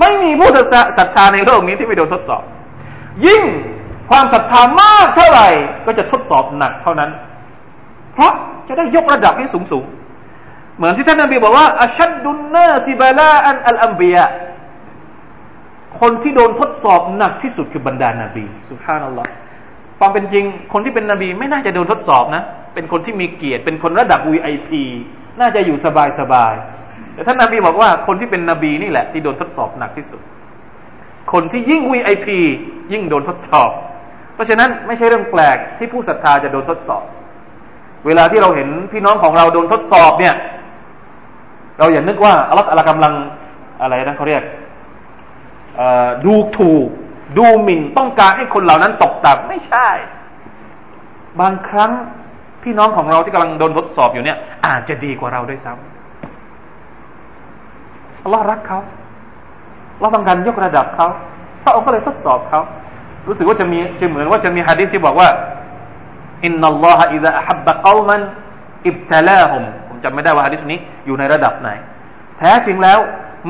[0.00, 0.50] ไม่มีผู้
[0.98, 2.42] ศรัทธาในโลกนี้ที่ไม่โดนทดสอบ
[3.26, 3.42] ยิ่ง
[4.10, 5.48] ความศรัทธามากเท่าไหร่
[5.86, 7.10] ก็จะทดสอบหนักเท่านั้น
[8.14, 8.32] เพราะ
[8.68, 9.86] จะได้ยกระดับให้สูงสูง
[10.76, 14.16] เหมือนที่ท่านนบีบอกว่าอัชัดดุนนาซิบาลาอันอัลอัมบีย
[16.00, 19.28] คนที่โดนทดสอบหนักที่สุดคือบรรดานาบีสุภานัลลอฮ์
[19.98, 22.42] ความเป็นจริง คนที่เป็นนบีไม่น่าจะโดนทดสอบนะ
[22.74, 24.70] เป็นคนที่มีเกียรติ เป็นคนระดับ VIP
[25.40, 26.54] น่าจะอยู่สบายสบาย
[27.14, 30.20] แต่ท่านนาบีบอกว่าคนที่เป็นนบีนี่แหละ ที่โดนทดสอบหนักที่สุด
[31.32, 32.28] คนที่ยิ่ง VIP
[32.92, 33.70] ยิ่งโดนทดสอบ
[34.34, 37.04] เพราะฉะนั้นไม่ใช่เรื่องแปลกที่ผู้ศรัทธาจะโดนทดสอบ
[38.06, 40.34] เวลาที่เราเห็นพี่น้องของเราโดนทดสอบเนี่ย
[41.78, 43.12] เราอย่านึกว่าอัลลอฮฺกำลัง
[43.82, 44.42] อะไรนะเขาเรียก
[46.24, 46.86] ดูถูก
[47.38, 49.88] ดูหมิ่นต้องการให้คนเหล่านั้นตกต่ำไม่ใช่
[51.40, 51.92] บางครั้ง
[52.62, 55.82] พี่น้องของเราที่กำลังโดนทดสอบอยู่เนี่ยอาจจะดีกว่าเราด้วยซ้ำ
[58.22, 58.78] อัลลอฮ์รักเขา
[60.00, 61.06] เราต้องการยกระดับเขา
[61.62, 62.60] พระองค์ก็เลยทดสอบเขา
[63.28, 65.28] รู้สึกว่าจะมีจะเหมือนว่าจะมีฮะดิษที่บอกว่า
[66.44, 68.20] อินนัลลอฮะอิซาอับบะกอมัน
[68.86, 71.70] อิบตลาฮุมผมจำไม่ได้ว่าฮะดิษนี้อยู่ในระดับไหน
[72.38, 72.98] แท้จริงแล้ว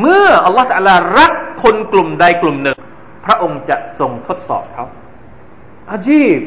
[0.01, 2.79] เมื่ออัลลอฮฺตะลารักคนกลุ่มใดกลุ่มหนึ่ง
[3.27, 4.85] พระองค์จะทรงทดสอบเขา
[5.91, 6.41] อาจีบ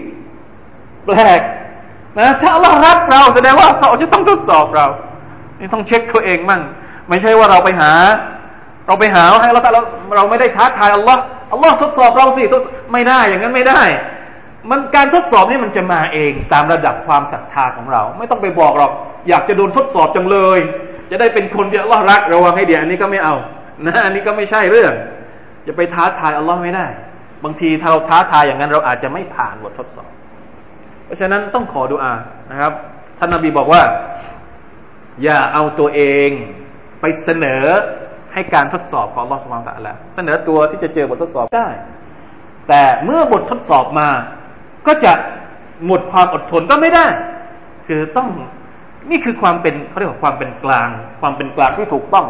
[1.05, 1.41] แปลก
[2.19, 4.87] นะถ้าอัลลอฮ์รักเราแสดงว่าพระองค์จะต้องทดสอบเรา
[5.59, 6.61] นี่ต้องเช็คตัวเองมั่ง
[7.09, 7.91] ไม่ใช่ว่าเราไปหา
[8.87, 9.81] เราไปหาให้เราแต่เรา
[10.15, 11.21] เราไม่ได้ท้าทายอัลลอฮ์
[11.53, 12.61] อัลลอฮ์ทดสอบเราสิทด
[12.93, 13.81] ไม่ได้อย่างนั้นไม่ได้
[14.69, 18.91] มันการทดสอบนี่มันจะมาเองตามระดับความศรัทธาของเรา ไม่ต้องไปบอกหรอก
[19.29, 20.59] อยากจะโดนทดสอบจังเลย
[21.11, 23.35] จะได้เป็นคนที่อัลลอฮ์รักระวังให้ดีอันนี้ก็ไม่เอา
[23.85, 24.93] นะอันนี้ก็ไม่ใช่เรื่อง
[25.67, 26.87] จะไปท้าทายอัลลอฮ์ไม่ได้
[27.43, 30.09] บางทีถ้าเราท้าทายอย่างนั้นเราอาจจะไม่ผ่านบททดสอบ
[31.05, 32.13] เพราะฉะนั้นต้องขอดุอา
[32.51, 32.73] นะครับ
[33.19, 33.81] ท่านนาบีบอกว่า
[35.23, 36.29] อย่าเอาตัวเอง
[37.01, 37.63] ไปเสนอ
[38.33, 41.67] ให้การทดสอบของอัลลอฮ์สุบานตะละเสนอตัวที่จะเจอบททดสอบได้
[42.67, 44.09] แต่เมื่อบททดสอบมา
[44.87, 45.11] ก็จะ
[45.85, 47.07] หมดความอดทนก็ไม่ได้
[47.87, 48.29] คือต้อง
[49.11, 50.89] นี่คือความเป็นเขาเรียกว่าความเป็นกลาง
[51.21, 52.27] ความเป็นกลางที่ถูกต้อง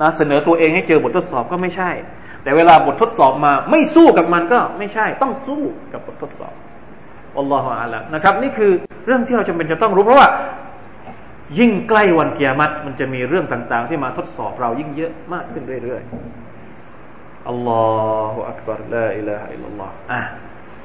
[0.00, 1.90] นะเสนอตัวเองให้เจอบททดสอบก็ไม่ใช่
[2.42, 6.54] แต่เวลาบททดสอบมา ไม่สู้กับมันก็ไม่ใช่ ต้องสู้กับบททดสอบ
[7.38, 8.72] อัลลอฮฺอาละนะครับ นี่คือ
[9.06, 10.28] เรื่องที่เราจำเป็นจะต้องรู้เพราะว่า
[11.58, 17.84] ยิ่งใกล้วันเกียรติมันจะมีเรื่องต่างๆ ที่มาทดสอบเรายิ่งเยอะมากขึ้นเรื่อยๆอัลลอ
[18.32, 20.20] ฮฺอักบารลาอิลาฮะอิลลัลลอฮอะ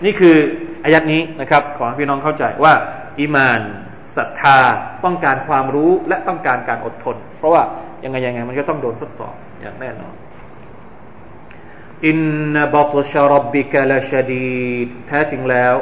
[0.03, 0.35] นี่คือ
[0.83, 2.73] อายัดนี้นะครับ ขอให้พี่น้องเข้าใจว่า
[3.19, 3.59] อีมาน
[4.17, 4.57] ศรัทธา
[5.05, 7.63] ต้องการความรู้และต้องการการอดทน เพราะว่า
[8.03, 10.13] ยังไงยังไงมันก็ต้องโดนทดสอบอย่างแน่นอน
[12.05, 12.19] อิน
[12.55, 14.55] นบัตชารบิกะลาชดี
[14.85, 15.75] ดแท้จริงแล้ว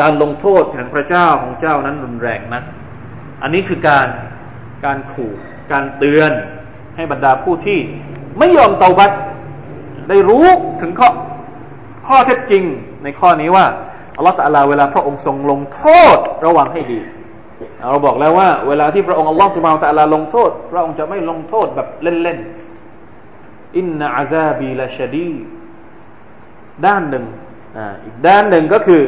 [0.00, 2.62] การลงโทษแห่งพระเจ้าของเจ้านั้นรุนแรงนะ
[3.42, 4.08] อันนี้คือการ
[4.84, 5.32] การขู่
[5.72, 6.32] การเตือน
[6.96, 7.78] ให้บรรดาผู้ที่
[8.38, 9.12] ไม่ยอมเตาบัต
[10.08, 10.46] ได้รู้
[10.80, 11.08] ถึงข้อ
[12.06, 12.64] ข้อเท็จจริง
[13.02, 13.66] ในข้อนี้ว่า
[14.16, 15.84] อัลลอฮฺตะลาเวลาพระองค์ทรงลงโท
[16.16, 16.98] ษระวังให้ดี
[17.90, 25.32] เราบอกแล้วว่า เวลาที่พระองค์อัลลอฮฺสุบานตะลาลงโทษ พระองค์จะไม่ลงโทษแบบเล่นๆอินนาอาซาบีละชดี
[26.86, 27.24] ด้านหนึ่ง
[28.04, 29.02] อีกด้านหนึ่งก็คือ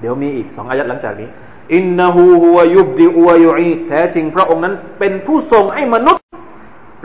[0.00, 1.28] เดี๋ยวมีอีกสองอายัดหลังจากนี้
[1.74, 6.24] อินนาหูฮุวยุบดิอวยุอีแท้จริงพระองค์นั้นเป็นผู้ทรงให้มนุษย์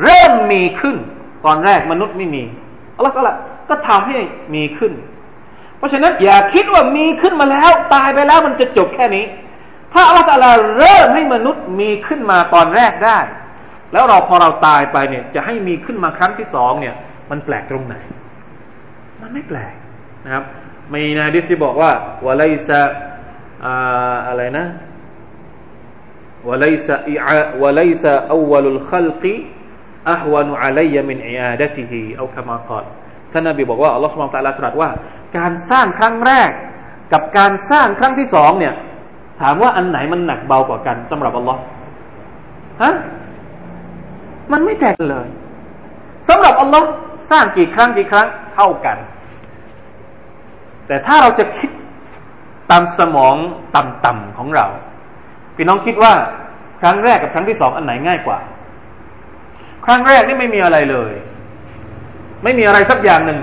[0.03, 0.97] เริ่มมีขึ้น
[1.45, 2.43] ตอนแรกมนุษย์ไม่มี
[2.95, 3.35] อัลลอฮฺก็ละ
[3.71, 4.17] ก็ทำให้
[4.55, 4.93] มีขึ้น
[5.77, 9.25] เพราะฉะนั้นอย่าคิดว่ามีขึ้นมาแล้ว ตายไปแล้วมันจะจบแค่นี้
[9.93, 10.45] ถ้าอัลลอฮฺ
[10.77, 13.19] เริ่มให้มนุษย์มีขึ้นมาตอนแรกได้
[13.91, 16.95] แล้วเราพอเราตายไปเนี่ย จะให้มีขึ้นมาครั้งที่สองเนี่ย
[17.29, 17.95] มันแปลกตรงไหน
[19.21, 19.73] มันไม่แปลก
[20.25, 20.43] นะครับ
[20.93, 21.91] มีนาดิสที่บอกว่า
[22.25, 22.81] วะไลซะ
[24.27, 24.65] อะไรนะ
[26.49, 29.35] วะไลซะอิอาวะไลซะอวลุลขลกี
[30.11, 30.69] อัฮวานุอะ
[33.35, 34.89] ลัยมินอาดะติฮิเอาคำมากอดท่านนบีบอกว่าอัลลอฮฺสุบไบร์ตะลาตรัสว่า
[35.37, 36.49] การสร้างครั้งแรก
[37.13, 38.73] กับการสร้างครั้งที่สองเนี่ย
[39.41, 41.59] ถามว่าอันไหนมันหนักเบากว่ากันสำหรับอัลลอฮ์
[42.81, 42.93] ฮะ
[44.51, 45.27] มันไม่แตกเลย
[46.29, 46.87] สำหรับอัลลอฮ์
[47.31, 48.97] สร้างกี่ครั้งกี่ครั้งเท่ากัน
[50.87, 51.69] แต่ถ้าเราจะคิด
[52.71, 53.35] ตามสมอง
[53.75, 54.65] ต่ำๆของเรา
[55.55, 56.13] พี่น้องคิดว่า
[56.81, 58.39] ครั้งแรกกับครั้งที่สองอันไหนง่ายกว่า
[59.85, 61.13] ครั้งแรกนี่ไม่มีอะไรเลย
[62.43, 63.39] ไม่มีอะไรสักอย่างหนึ่ง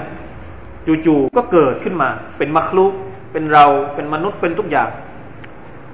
[1.06, 2.08] จู่ๆก็เกิดขึ้นมา
[2.38, 2.92] เป็นมัคลุก
[3.32, 4.88] เป็นเราเป็นมนุษย์เป็นทุกอย่าง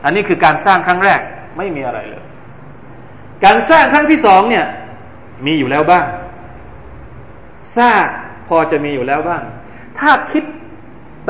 [0.04, 1.20] อันนี้คือการสร้างครั้งแรก
[1.58, 2.24] ไม่มีอะไรเลย
[3.44, 4.66] การสร้างครั้งที่สองเนี่ย
[5.46, 6.04] มีอยู่แล้วบ้าง
[7.78, 8.04] สร้าง
[8.48, 9.42] พอจะมีอยู่แล้วบ้าง
[9.98, 10.44] ถ้าคิด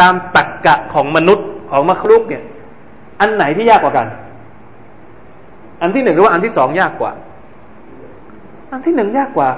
[0.00, 2.42] ตามตรกกะของมนุษย์ของมัคลุกเนี่ย
[3.20, 4.06] อันไหนที่ยากกว่ากัน
[5.82, 7.12] อันที่หนึ่งหรือว่าอันที่สองยากกว่า
[8.72, 9.48] อันที่หนึ่งยากกว่า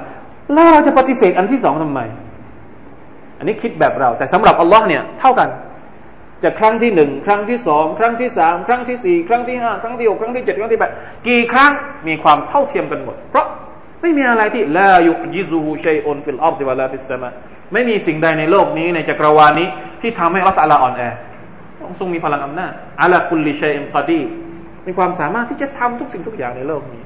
[0.54, 2.00] แล้วเราจะปฏิเสธอันที่สองทำไม
[3.38, 5.48] อันนี้คิดแบบเรา แต่สำหรับอัลลอฮ์เนี่ยเท่ากัน
[6.42, 10.92] จะครั้งที่หนึ่งครั้งที่สองครั้งที่สามครั้งที่สี่ครั้งที่ห้าครั้งที่หกครั้งที่เจ็ดครั้งที่แปด
[11.28, 11.72] กี่ครั้ง
[12.09, 13.46] มีความเท่าเทียมกันหมด เพราะ
[14.02, 17.31] ไม่มีอะไรที่لا يعجزه شيء في الأرض ولا في السماء
[17.72, 19.68] ไม่มีสิ่งใดในโลกนี้ในจักรวาลนี้
[20.00, 21.02] ที่ทำให้อัลลอฮฺอ่อนแอ
[21.87, 24.22] องทรงมีพลังอำนาจعلى كل شيء قدير
[24.87, 27.02] มีความสามารถที่จะทำทุกสิ่งทุกอย่างในโลกนี้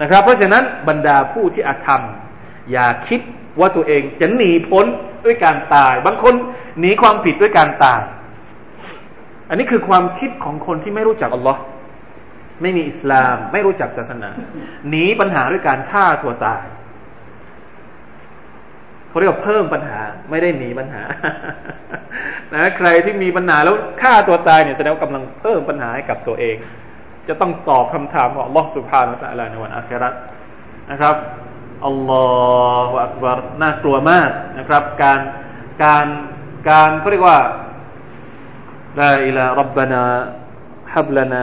[0.00, 2.02] นะครับ เพราะฉะนั้นบรรดาผู้ที่อาธรรม
[2.70, 3.20] อย่าคิด
[3.60, 4.86] ว่าตัวเองจะหนีพ้น
[5.24, 6.34] ด้วยการตาย บางคน
[6.80, 8.02] หนีความผิดด้วยการตาย
[9.48, 11.60] อันนี้คือความคิดของคนที่ไม่รู้จักอัลลอฮ์
[12.62, 14.30] ไม่มีอิสลาม ไม่รู้จักศาสนา
[14.88, 16.64] หนีปัญหาด้วยการฆ่าตัวตาย
[19.08, 21.02] เขาเรียกว่าเพิ่มปัญหาไม่ได้หนีปัญหา
[22.54, 26.56] นะใครที่มีปัญหาแล้วฆ่าตัวตายเนี่ยแสดงว่ากำลังเพิ่มปัญหาให้กับตัวเอง
[27.28, 30.10] จะต้องตอบคำถามของอัลลอฮ์สุภาพและตะลาในวันอาครา
[30.90, 31.16] นะครับ
[31.86, 32.26] อัลลอ
[32.88, 35.20] ฮฺอักบารน่ากลัวมากนะครับ การ
[35.84, 36.06] การ
[36.68, 37.38] การเขาเรียกว่า
[39.00, 40.02] ลาอิลารับบานา
[40.94, 41.34] ฮับลาน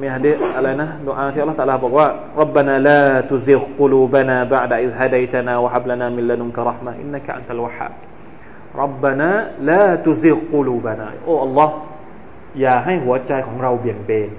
[0.00, 2.06] มีฮะดีอะไรนะดูอาที่อัลลอฮฺตะลาบอกว่า
[2.40, 7.92] รับบานาลาตุซิกกุลูบานาบะดะอิฮะดัยตนาวะฮับลานามิลลานุนกะรห์มะอินนักอันตัลวะฮับ
[8.80, 9.30] รับบานา
[9.70, 11.74] ลาตุซิกกุลูบานาโอ้อัลลอฮ์
[12.60, 14.30] อย่าให้หัวใจของเราเบี่ยงเบน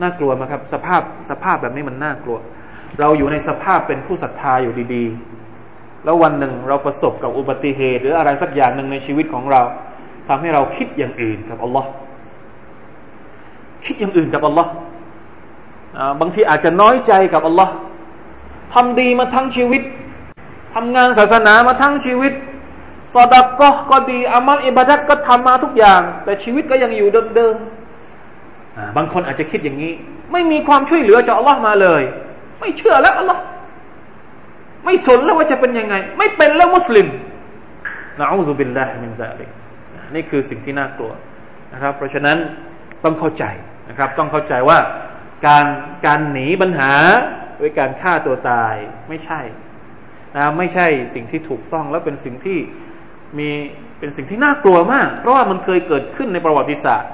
[0.00, 2.38] น่ากลัวไหมครับ สภาพสภาพแบบนี้มันน่ากลัว
[3.00, 9.62] เราอยู่ในสภาพเป็นผู้ศรัทธาอยู่ดีๆ แล้ววันหนึ่งเราประสบกับอุบัติเหตุ หรืออะไรสักอย่างหนึ่งในชีวิตของเรา
[10.28, 11.88] ทำให้เราคิดอย่างอื่นกับอัลลอฮ์
[13.84, 14.70] คิดอย่างอื่นกับอัลลอฮ์
[16.20, 17.72] บางทีอาจจะน้อยใจกับอัลลอฮ์
[18.74, 19.82] ทำดีมาทั้งชีวิต
[20.74, 22.32] ทำงานศาสนามาทั้งชีวิต
[23.14, 29.92] สอดักก็ก็ดีอามัลอิบาดัตก็ทำมาทุกอย่าง แต่ชีวิตก็ยังอยู่เดิมๆบางคนอาจจะคิดอย่างนี้
[30.32, 32.02] ไม่มีความช่วยเหลือจากอัลลอฮ์มาเลย
[32.60, 33.42] ไม่เชื่อแล้วอัลลอฮ์
[34.84, 37.06] ไม่สนแล้วว่าจะเป็นยังไง ไม่เป็นแล้วมุสลิม
[38.18, 39.50] نعوذ بالله من ذلك
[40.14, 41.12] นี่คือสิ่งที่น่ากลัว
[41.72, 42.36] นะครับ เพราะฉะนั้น
[43.04, 43.44] ต้องเข้าใจ
[43.88, 44.78] นะครับ ต้องเข้าใจว่า
[45.46, 45.66] การ
[46.06, 46.92] การหนีปัญหา
[47.60, 48.74] ด้วยการฆ่าตัวตาย
[49.08, 49.40] ไม่ใช่
[50.36, 52.58] นะไม่ใช่สิ่งที่ถูกต้องและเป็นสิ่งที่
[53.38, 53.48] มี
[53.98, 57.12] เป็นสิ่งที่น่ากลัวมาก เพราะว่ามันเคยเกิดขึ้นในประวัติศาสตร์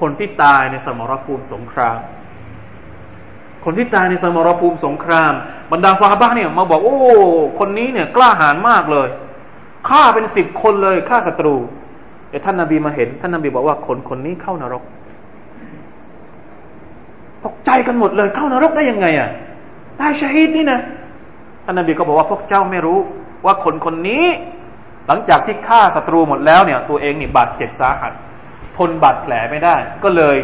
[0.00, 1.98] คนที่ตายในสมรภูมิสงคราม
[3.68, 5.32] คนที่ตายในสมรภูมิสงคราม
[5.72, 6.98] บรรดาซอฮาบะเนี่ยมาบอก โอ้
[7.58, 9.08] คนนี้เนี่ยกล้าหาญมากเลย
[9.88, 11.54] ฆ่าเป็นสิบคนเลยฆ่าศัตรู
[12.30, 14.82] แต่ท่านนาบีมาเห็น ท่านนาบีบอกว่าคนคนนี้เข้านรก
[17.44, 19.30] ตกใจกันหมดเลยเข้านรกได้ยังไงอะ
[19.98, 20.80] ได้ชาฮิดนี่นะ
[21.64, 22.98] ท่านนาบีก็บอกว่าพวกเจ้าไม่รู้
[23.44, 24.26] ว่าคนคนนี้
[25.06, 28.12] หลังจากที่ฆ่าศัตรูหมดแล้วเนี่ย ตัวเองนี่บาดเจ็บสาหัส
[28.76, 30.36] ทนบาดแผลไม่ได้ ก็เลย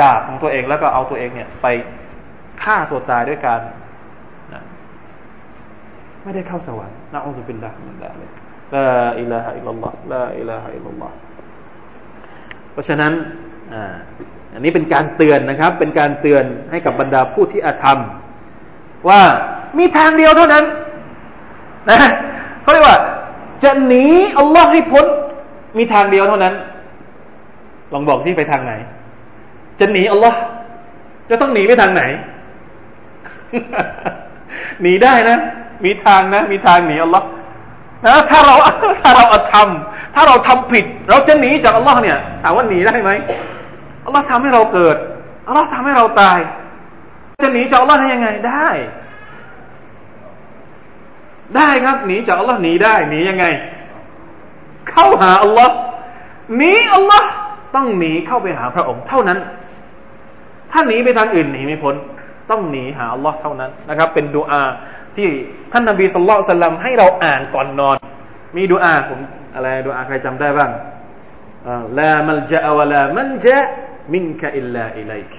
[0.00, 1.66] ดาบของตัวเองแล้วก็เอาตัวเองเนี่ย ไป
[2.62, 3.60] ฆ่าตัวตายด้วยการ
[6.22, 8.30] ไม่ได้เข้าสวรรค์นะอัลลอฮฺบิลลาฮ์มันดาเลย
[8.74, 8.88] ลา
[9.20, 11.14] อิลาฮะอิลลัลลอฮ์ลาอิลาฮะอิลลัลลอฮ์
[12.72, 13.12] เพราะฉะนั้น
[14.54, 17.98] อันนี้เป็นการเตือนนะครับ เป็นการเตือนให้กับบรรดาผู้ที่อาธรรม
[19.08, 19.20] ว่า
[19.78, 20.64] มีทางเดียวเท่านั้น
[21.90, 21.98] นะ
[22.62, 22.98] เขาเรียกว่า
[23.62, 24.06] จะหนี
[24.38, 25.06] อัลลอฮ์ให้พ้น
[25.78, 26.54] มีทางเดียวเท่านั้น
[27.92, 28.72] ลองบอกสิไปทางไหน
[29.80, 30.38] จะหนีอัลลอฮ์
[31.30, 32.02] จะต้องหนีไปทางไหน
[34.82, 35.38] หนีได้นะ
[35.84, 37.26] มีทางนะ มีทางหนีอัลลอฮ์
[38.06, 38.56] นะถ้าเรา
[39.00, 43.10] ถ้าเราทำถ้าเราทำผิด เราจะหนีจากอัลลอฮ์เนี่ยถามว่าหนีได้ไหม
[44.04, 44.96] อัลลอฮ์ทำให้เราเกิด
[45.46, 46.38] อัลลอฮ์ทำให้เราตาย
[47.42, 48.68] จะหนีจากอัลลอฮ์ได้ยังไงได้
[51.56, 53.44] ได้ครับหนีจากอัลลอฮ์หนีได้หนียังไง
[54.90, 55.74] เข้าหาอัลลอฮ์
[56.56, 57.28] หนีอัลลอฮ์
[57.74, 59.38] ต้องหนีเข้าไปหาพระองค์ เท่านั้น
[60.72, 61.94] ถ้าหนีไปทางอื่นหนีไม่พ้น
[62.50, 64.62] ต้องหนีหาอัลลอฮ์เท่านั้นนะครับ เป็นดูอา
[65.16, 65.28] ที่
[65.72, 67.96] ท่านนบีสุลต่านสลัมให้เราอ่านก่อนนอน
[68.56, 69.20] มีดูอาผม
[69.54, 70.70] อะไรดูอาใครจำได้บ้าง
[71.98, 73.58] ลามัลจะวะลามันจะ
[74.12, 75.34] มินกะอิลลาอิลัยก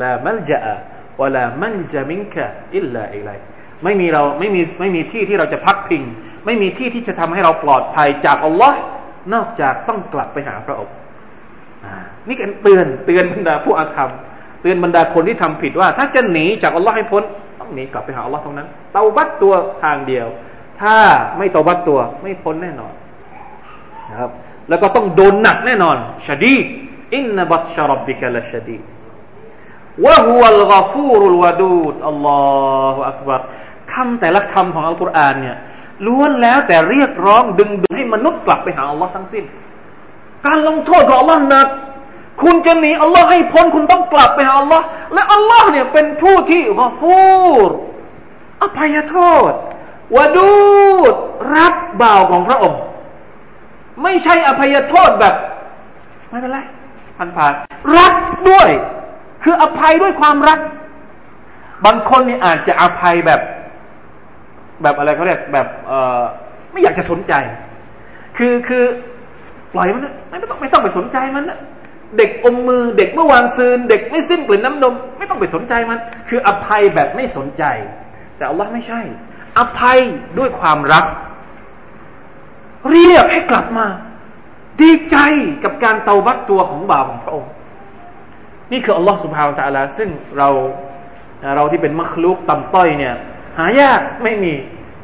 [0.00, 0.58] ลามัลจะ
[1.20, 2.44] วะลามันจะมินกะ
[2.76, 3.38] อิลลาอิลัย
[3.84, 6.02] ไม่มีเราไม่มีไม่มีที่ที่เราจะพักพิง
[6.44, 8.80] ไม่มีที่ที่จะทำให้เราปลอดภัยจากอัลลอฮ์
[9.34, 10.94] นอกจากต้องกลับไปหาพระองค์
[12.28, 14.10] นี่การเตือนเตือนบรรดาผู้อาธรรม
[14.60, 17.22] เตือนบรรดาคนที่ทำผิดว่า ถ้าจะหนีจากอัลลอฮ์ให้พ้น
[17.60, 20.26] ต้องหนีกลับไปหาอัลลอฮ์เท่านั้น เตาบัตตัวทางเดียว
[20.80, 20.96] ถ้า
[21.38, 22.92] ไม่เตาบัตตัวไม่พ้นแน่นอน
[24.10, 24.30] นะครับ
[24.68, 25.96] แล้วก็ต้องโดนหนักแน่นอน
[26.28, 26.56] ชดี
[27.14, 28.78] อินนบัตชารบบิกะละชดี
[30.04, 32.40] วะฮุวัลกฟูรุลวาดูดอัลลอ
[32.94, 33.40] ฮฺอักบาร
[33.92, 35.56] คำแต่ละคำของอัลกุรอานเนี่ย
[36.06, 39.44] ล้วนแล้วแต่เรียกร้องดึงดึงให้มนุษย์กลับไปหาอัลลอฮ์ทั้งสิ้น
[40.46, 41.68] การลงโทษของอัลลอฮ์หนัก
[42.42, 47.20] คุณจะหนีอัลลอฮ์ให้พ้นคุณต้องกลับไปหาอัลลอฮ์และอัลลอฮ์เนี่ยเป็นผู้ที่กอฟู
[47.66, 47.68] ร
[48.62, 49.16] อภัยโท
[49.50, 49.52] ษ
[50.16, 51.14] วดูด
[51.56, 52.80] รับบ่าวของพระองค์
[54.02, 55.34] ไม่ใช่อภัยโทษแบบ
[56.30, 56.58] ไม่เป็นไร
[57.16, 57.52] ผ่านผ่าน
[57.98, 58.14] รัก
[58.50, 58.70] ด้วย
[59.42, 60.60] คืออภัยด้วยความรัก
[61.84, 63.40] บางคนนี่อาจจะอภัยแบบ
[64.82, 66.22] แบบอะไรเขาเรียกแบบเออ
[66.72, 67.32] ไม่อยากจะสนใจ
[68.38, 68.84] คือคือ
[69.74, 71.58] ปล่อยมันนะไม่ต้องไม่ต้องไปสนใจมันนะ
[72.18, 77.64] เด็กอมมือเด็กเมื่อวานซืน เด็กไม่สิ้นกลิ่นน้ำนม ไม่ต้องไปสนใจมัน คืออภัยแบบไม่สนใจ
[78.36, 79.00] แต่อัลลอฮ์ไม่ใช่
[79.58, 79.98] อภัย
[80.38, 81.04] ด้วยความรัก
[82.90, 83.86] เรียกให้กลับมา
[84.80, 85.16] ดีใจ
[85.64, 87.50] กับการเตาบัตตัวของบาวของพระองค์
[88.72, 90.48] นี่คืออัลลอฮ์สุบฮาวตะลาซึ่งเรา
[91.56, 93.14] เราที่เป็นมัคลุกต่ำต้อยเนี่ย
[93.58, 94.52] หายากไม่มี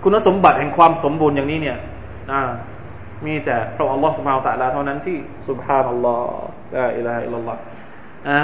[0.02, 1.78] คุณสมบัติแห่งความสมบูรณ์อย่างนี้เนี่ย
[3.26, 5.16] มีแต่พระองค์อัลลอฮ์สุบฮาวตะลาเท่านั้นที่
[5.48, 7.62] สุบฮานัลลอฮ์ ละอิลาอิลลอฮ์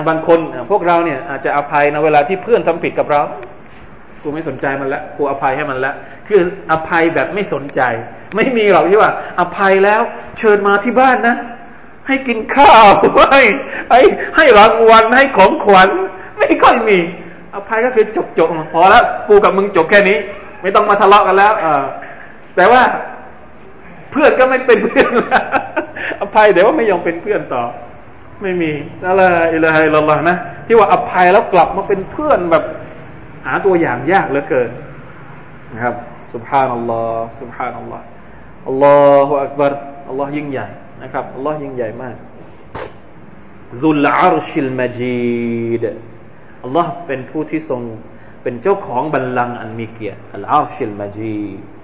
[0.09, 0.39] บางคน
[0.71, 3.23] พวกเราเนี่ยอาจจะอภัยในเวลาที่เพื่อนทำผิดกับเรา
[4.23, 5.93] กูไม่สนใจมันละกูอภัยให้มันละ
[6.29, 7.81] คืออภัยแบบไม่สนใจ
[8.37, 10.01] ไม่มีหรอกที่ว่า อภัยแล้ว
[10.39, 11.37] เชิญมาที่บ้านนะ
[12.09, 12.87] ให้กินข้าว
[13.33, 13.43] ให้
[13.91, 14.01] ให้
[14.37, 15.89] ให้รางวัลให้ของขวัญ
[16.39, 16.99] ไม่ค่อยมี
[17.55, 20.19] อภัยก็คือจบจบพอแล้วกูกับมึงจบแค่นี้
[20.63, 21.53] ไม่ต้องมาทะเลาะกันแล้ว
[22.57, 22.83] แต่ว่า
[24.13, 25.09] เพื่อนก็ไม่เป็นเพื่อน
[26.21, 27.63] อภัยเดี๋ยวว่าไม่ยอมเป็นเพื่อนต่อ
[28.43, 28.71] ไม่มี
[29.07, 29.21] อะไร
[29.55, 32.65] อิละฮิลลอฮ์นะ ที่ว่าอภัยแล้วกลับมาเป็นเพื่อนแบบ
[33.47, 34.71] หาตัวอย่างยากเหลือเกิน
[35.73, 35.95] นะครับ
[36.35, 38.05] สุบฮานัลลอฮ์สุบฮานัลลอฮ์
[38.69, 39.73] อัลลอฮฺอักบาร
[40.09, 40.69] อัลลอฮ์ยิ่งใหญ่
[41.03, 42.17] นะครับอัลลอฮ์ยิ่งใหญ่มาก
[43.83, 45.85] ซุลอาร์ชิลมาจีด
[46.65, 47.81] อัลลอฮ์เป็นผู้ที่ทรง
[48.43, 51.82] เป็นเจ้าของบัลลังก์อันมีเกียรติอัลอาร์ชิลมาจีด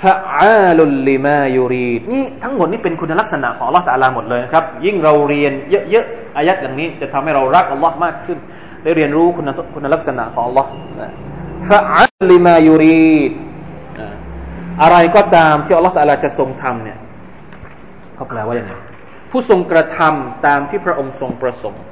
[0.00, 5.52] ฟะอาลุลลิมายูรีดนี่ทั้งหมดนี่เป็นคุณลักษณะของอัลลอฮฺตะลาหมดเลยนะครับ ยิ่งเราเรียน
[5.90, 8.38] เยอะๆอายัดอย่างนี้จะทำให้เรารักอัลลอฮ์มากขึ้น
[8.82, 10.68] ได้เรียนรู้คุณคุณลักษณะของอัลลอฮ์
[11.68, 13.32] ฟะอาลุลิมายูรีด
[14.82, 16.98] อะไรก็ตามที่อัลลอฮฺตะลาจะทรงทำเนี่ย
[18.14, 18.72] เขาแปลว่าอย่างไร
[19.30, 21.84] ผู้ทรงกระทำตามที่พระองค์ทรงประสงค์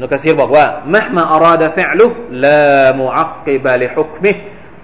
[0.00, 0.64] นุกะซีรบอกว่า
[0.94, 2.06] มหมาอาราดะฟิลุ
[2.44, 4.32] ลามุอักกิบะลิฮุกมิ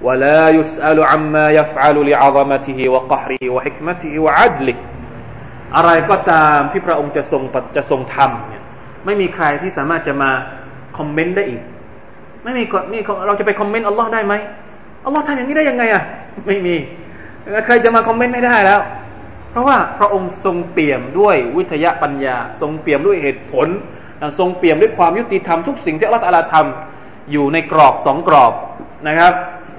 [0.05, 4.77] ولا يسأل عما يفعل لعظمته وقهره وحكمته وعدله
[5.75, 7.41] อะไรก็ตามที่พระองค์จะทรง
[7.75, 8.63] จะทรงทำเนี่ย
[9.05, 10.31] ไม่มีใครที่สามารถจะมา
[10.97, 11.61] คอมเมนต์ได้อีก
[12.43, 14.33] ไม่มีมีเราจะไปคอมเมนต์อัลลอฮ์ได้ไหม
[15.05, 16.03] อัลลอฮ์ทำอย่างนี้ได้ยังไงอ่ะ
[16.47, 16.75] ไม่มี
[17.65, 18.81] ใครจะมาคอมเมนต์ไม่ได้แล้ว
[19.51, 23.67] เพราะว่าพระองค์ทรงเปี่ยมด้วยวิทยาปัญญา ทรงเปี่ยมด้วยเหตุผล
[24.39, 28.53] ทรงเปี่ยมด้วยความยุติธรรมทุกสิ่งที่อัลลอฮฺทำอยู่ในกรอบสองกรอบ
[29.07, 29.33] นะครับ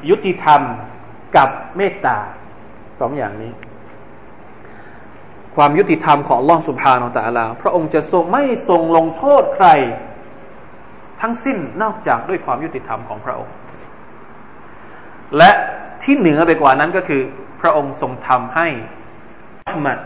[0.09, 0.61] ยุติธรรม
[1.37, 2.17] กับเมตตา
[2.99, 3.51] สองอย่างนี้
[5.55, 9.67] ความยุติธรรมของลลอสุบฮานาอัลลอฮพระองค์จะทรงไม่ทรงลงโทษใคร
[11.21, 13.53] ทั้งสิ้นนอกจากด้วยความยุติธรรมของพระองค์
[15.37, 15.51] และ
[16.03, 17.21] ที่เหนือไปกว่านั้นก็คือ
[17.61, 18.67] พระองค์ทรงทำให้
[19.85, 19.99] มัด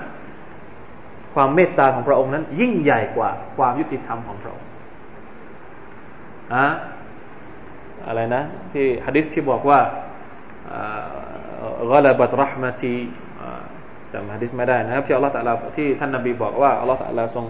[1.34, 4.68] ความเมตตาของพระองค์นั้น ยิ่งใหญ่กว่าความยุติธรรมของพระองค์
[6.54, 6.66] อะ
[8.08, 8.44] อะไรนะ
[8.74, 9.80] ที่ฮะดิษที่บอกว่า
[11.90, 12.94] กลบัตรหมตี
[14.14, 17.46] จำฮะดิษไม่ได้นะครับที่อัลลอฮฺตะลาที่ท่านนบีบอกว่าอัลลอฮฺตะลาทรง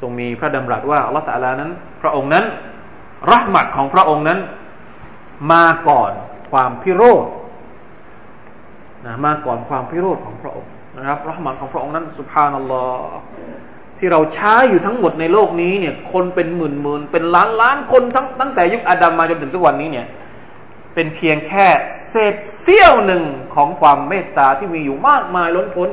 [0.00, 1.70] ทรงมีพระดำรัสว่าอัลลอฮฺตะลานั้น
[2.02, 2.44] พระองค์นั้น
[3.30, 4.38] รหมัดของพระองค์นั้น
[5.52, 6.12] มาก่อน
[6.50, 7.26] ความพิโรธ
[9.06, 13.20] นะมาก่อนความพิโรธของพระองค์นะครับรหมัดของพระองค์นั้นสุภานัลลอฮ์
[14.02, 20.06] ที่เราใช้อยู่ทั้งหมดในโลกนี้เนี่ย คนเป็นหมื่นหมื่นเป็นล้านล้านคนทั้งตั้งแต่ยุคอาดัมมาจนถึงทุกวันนี้เนี่ย
[20.94, 21.66] เป็นเพียงแค่
[22.08, 23.24] เศษเสี้ยวหนึ่ง
[23.54, 25.88] ของความเมตตาที่มีอยู่มากมายล้นพ้น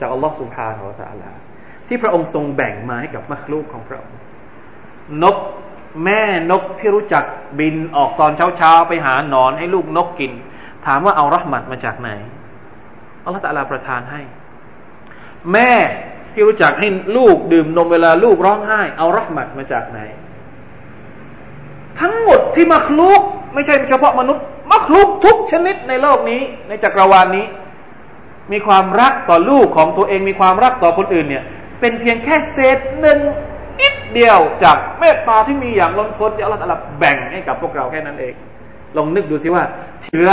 [0.00, 0.78] จากอัลลอฮ์สุบฮานา
[1.10, 1.40] อัลลอฮ์
[1.86, 4.16] ที่พระองค์ทรงแบ่งมาให้กับมัคลูกของพระองค์
[5.22, 5.36] นก
[6.04, 7.24] แม่นกที่รู้จัก
[7.58, 10.32] บินออกตอนเช้าๆไปหาหนอนให้ลูกนกกิน
[10.86, 12.10] ถามว่าเอารหมัดมาจากไหน
[13.24, 14.20] อัลลอฮฺตะลาประทานให้
[15.52, 15.72] แม่
[16.38, 20.00] ที่รู้จักให้ลูกดื่มนมเวลาลูกร้องไห้ เอารหมัดมาจากไหน
[22.00, 23.20] ทั้งหมดที่มัคลุก
[23.54, 27.46] ไม่ใช่เฉพาะมนุษย์ มัคลุกทุกชนิดในโลกนี้ ในจักรวาลนี้
[28.52, 31.44] มีความรักต่อลูกของตัวเองมีความรักต่อคนอื่นเนี่ย
[31.80, 33.18] เป็นเพียงแค่เศษหนึ่ง
[33.80, 38.34] นิดเดียวจากเมตตาที่มีอย่างล้นพ้นที่อัลลอฮฺแบ่งให้กับพวกเราแค่นั้นเอง
[38.96, 39.64] ลองนึกดูสิว่า
[40.12, 40.32] เหลือ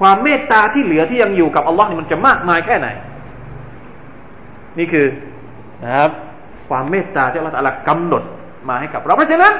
[0.00, 2.88] ความเมตตาที่เหลือที่ยังอยู่กับอัลลอฮ์นี่มันจะมากมายแค่ไหน
[4.78, 5.06] นี่คือ
[5.84, 6.10] นะครับ
[6.68, 8.22] ความเมตตาที่อัลลอฮฺกำหนด
[8.68, 9.52] มาให้กับเราเพราะฉะนั้น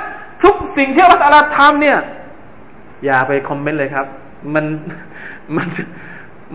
[0.45, 1.99] ทุกสิ่งที่อัลลอฮฺทำเนี่ย
[3.05, 4.07] อย่าไปคอมเมนต์เลยครับ
[4.55, 4.65] มัน
[5.57, 5.67] มัน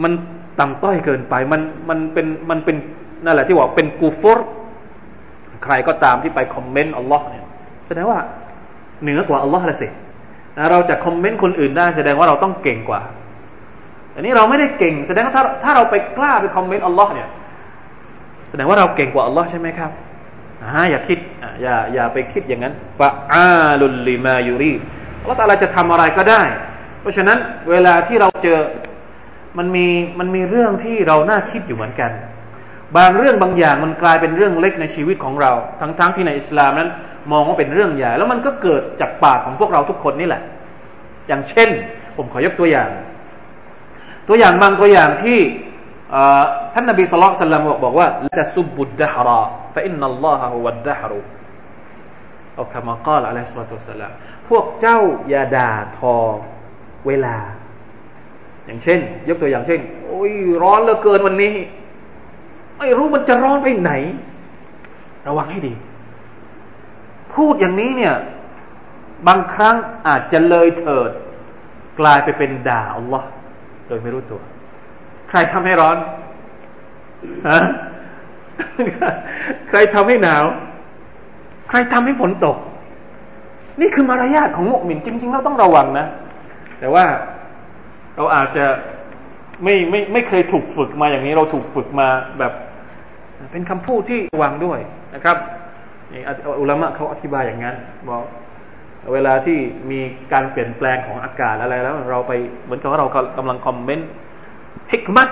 [0.04, 0.12] มัน
[0.60, 2.76] ต่ำต้อยเกินไป มันมันเป็นมันเป็น
[3.24, 4.48] นั่นแหละที่บอกเป็นกูฟอร์
[5.64, 7.44] ใครก็ตามที่ไปคอมเมนต์อัลลอฮ์เนี่ย
[7.88, 8.20] แสดงว่า
[9.02, 9.88] เหนือกว่าอัลลอฮ์ละสิ
[10.72, 13.02] เราจะคอมเมนต์คนอื่นได้แสดงว่าเราต้องเก่งกว่า
[14.16, 17.28] อันนี้เราไม่ได้เก่ง แสดงว่าถ้าถ้าเราไปกล้าไปคอมเมนต์อัลลอฮ์เนี่ย
[18.60, 19.92] ดงว่าเราเก่งกว่าอัลลอฮ์ใช่ไหมครับ
[20.64, 21.18] อ่าอย่าคิด
[21.62, 24.74] อย่าอย่าไปคิดอย่างนั้นฟะอาลุลลิมายูรี
[25.22, 26.42] อัลลอฮ์ตาลาจะทำอะไรก็ได้
[27.02, 27.38] เพราะฉะนั้น
[27.70, 28.60] เวลาที่เราเจอ
[29.58, 29.88] มันมี
[30.20, 32.12] มันมีเรื่องที่เราน่าคิดอยู่เหมือนกัน
[32.98, 36.90] บางเรื่องบางอย่างมันกลายเป็นเรื่องเล็กในชีวิตของเรา ทั้งๆทที่ในอิสลามนั้น
[37.32, 40.42] มองว่าเป็นเรื่องใหญ่ แล้วมันก็เกิดจากปากของพวกเราทุกคนนี่แหละ
[41.28, 41.70] อย่างเช่น
[42.18, 42.90] ผมขอยกตัวอย่าง
[44.28, 45.40] ตัวอย่างบางตัวอย่างที่
[46.74, 49.42] ท่านนบีสุลต่านบอกบอกว่าจะซุบบุดดะฮรา
[49.76, 51.20] ฟะอินนัลลอฮะฮุวัดดะฮรุ
[52.56, 54.12] เอาคำมากล่าวอะลัยฮิสซาตุสลาม
[54.50, 55.00] พวกเจ้า
[55.30, 56.16] อย่าด่าทอ
[57.08, 57.38] เวลา
[58.66, 60.32] อย่างเช่น ยกตัวอย่างเช่น โอ้ย
[60.64, 61.56] ร้อนเหลือเกินวันนี้
[62.78, 63.92] ไม่รู้มันจะร้อนไปไหน
[65.28, 65.74] ระวังให้ดี
[67.34, 68.16] พูดอย่างนี้เนี่ย
[69.28, 69.76] บางครั้ง
[70.08, 71.12] อาจจะเลยเถิด
[72.00, 73.28] กลายไปเป็นด่าอัลลอฮ์
[73.88, 74.42] โดยไม่รู้ตัว
[75.38, 75.98] รทำให้ร้อน
[77.50, 77.62] ฮะ
[79.70, 80.44] ใครทำให้หนาว
[81.70, 82.58] ใครทำให้ฝนตก
[83.82, 86.08] นี่คือมารยาทของมุกมินจริงๆเราต้องระวังนะ
[86.80, 87.06] แต่ว่า
[88.16, 88.66] เราอาจจะ
[89.64, 92.08] ไม่ไม่ไม่เคยถูกฝึกมาอย่างนี้ เราถูกฝึกมา
[92.40, 92.54] แบบ
[93.52, 94.80] เป็นคำพูดที่ระวังด้วย
[95.16, 95.38] นะครับ
[96.60, 97.76] อุลามะเขาอธิบายอย่างนั้น
[98.10, 98.24] บอก
[99.14, 99.58] เวลาที่
[99.92, 100.00] มี
[100.34, 102.32] การเปลี่ยนแปลงของอากาศอะไรแล้ว เราไป
[102.64, 103.08] เหมือนกับว่าเรา
[103.38, 104.10] กำลังคอมเมนต์
[104.94, 105.30] ฮิกมัต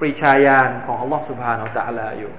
[0.00, 2.32] ปริชาญาณของอัลลอฮ์สุบฮานาอัลตะลาอยู่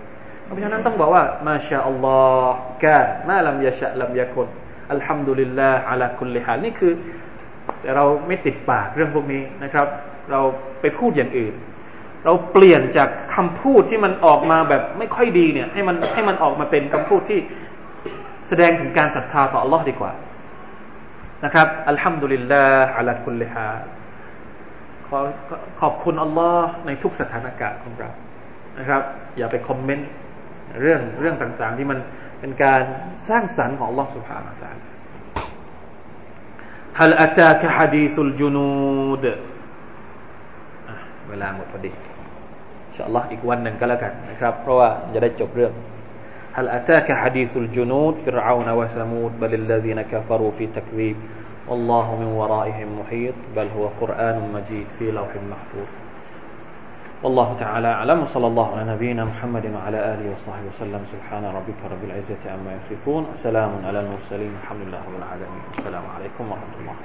[0.44, 2.22] เพราะฉะนั้นต้องบอกว่ามาชาอัลลอ
[2.54, 3.00] ฮ์กา
[3.30, 4.48] มาลัมยะชะลัมยะคุน
[4.92, 6.94] อัลฮัมดุลิลลาห์อัลาคุลลิฮานี่คือ
[7.82, 9.88] แต่เราไม่ติดปากเรื่องพวกนี้นะครับ
[10.32, 10.42] เรา
[10.82, 11.54] ไปพูดอย่างอื่น
[12.26, 17.40] เราเปลี่ยนจากคำพูดที่มันออกมาแบบไม่ค่อยดีเนี่ยให้มันให้มันออกมาเป็นคำพูดที่
[18.48, 20.12] แสดงถึงการศรัทธาต่อ Allah ดีกว่า
[21.46, 23.68] นะครับอัลฮัมดุลิลลาห์อัลาคุลลิฮา
[25.17, 25.19] อ
[25.81, 28.11] ขอบคุณอัลลอฮ์ในทุกสถานการณ์ของเรา
[28.79, 29.03] นะครับ
[29.39, 30.09] อย่าไปคอมเมนต์
[30.81, 31.99] เรื่องเรื่องต่าง ๆ ที่มัน
[32.41, 32.81] เป็นการ
[33.29, 34.85] สร้างสรรค์ของ Allah سبحانه และ تعالى
[36.99, 39.25] ฮัลอัตากะฮะดีสุลจุนูด
[41.29, 45.73] เวลาหมดพอดีอินชาอัลลอฮ์อีกวันหนึ่งก็แล้วกันนะครับ เพราะว่าจะได้จบเรื่อง
[46.59, 51.17] هل أتاك حديث الجنود فرعون وثمود بل الذين كفروا في تكذيب
[51.68, 55.88] والله من ورائهم محيط بل هو قرآن مجيد في لوح محفوظ.
[57.24, 61.02] والله تعالى أعلم وصلى الله على نبينا محمد وعلى آله وصحبه وسلم.
[61.06, 65.64] سبحان ربك رب العزة عما يصفون سلام على المرسلين الحمد لله رب العالمين.
[65.78, 66.96] السلام عليكم ورحمة الله.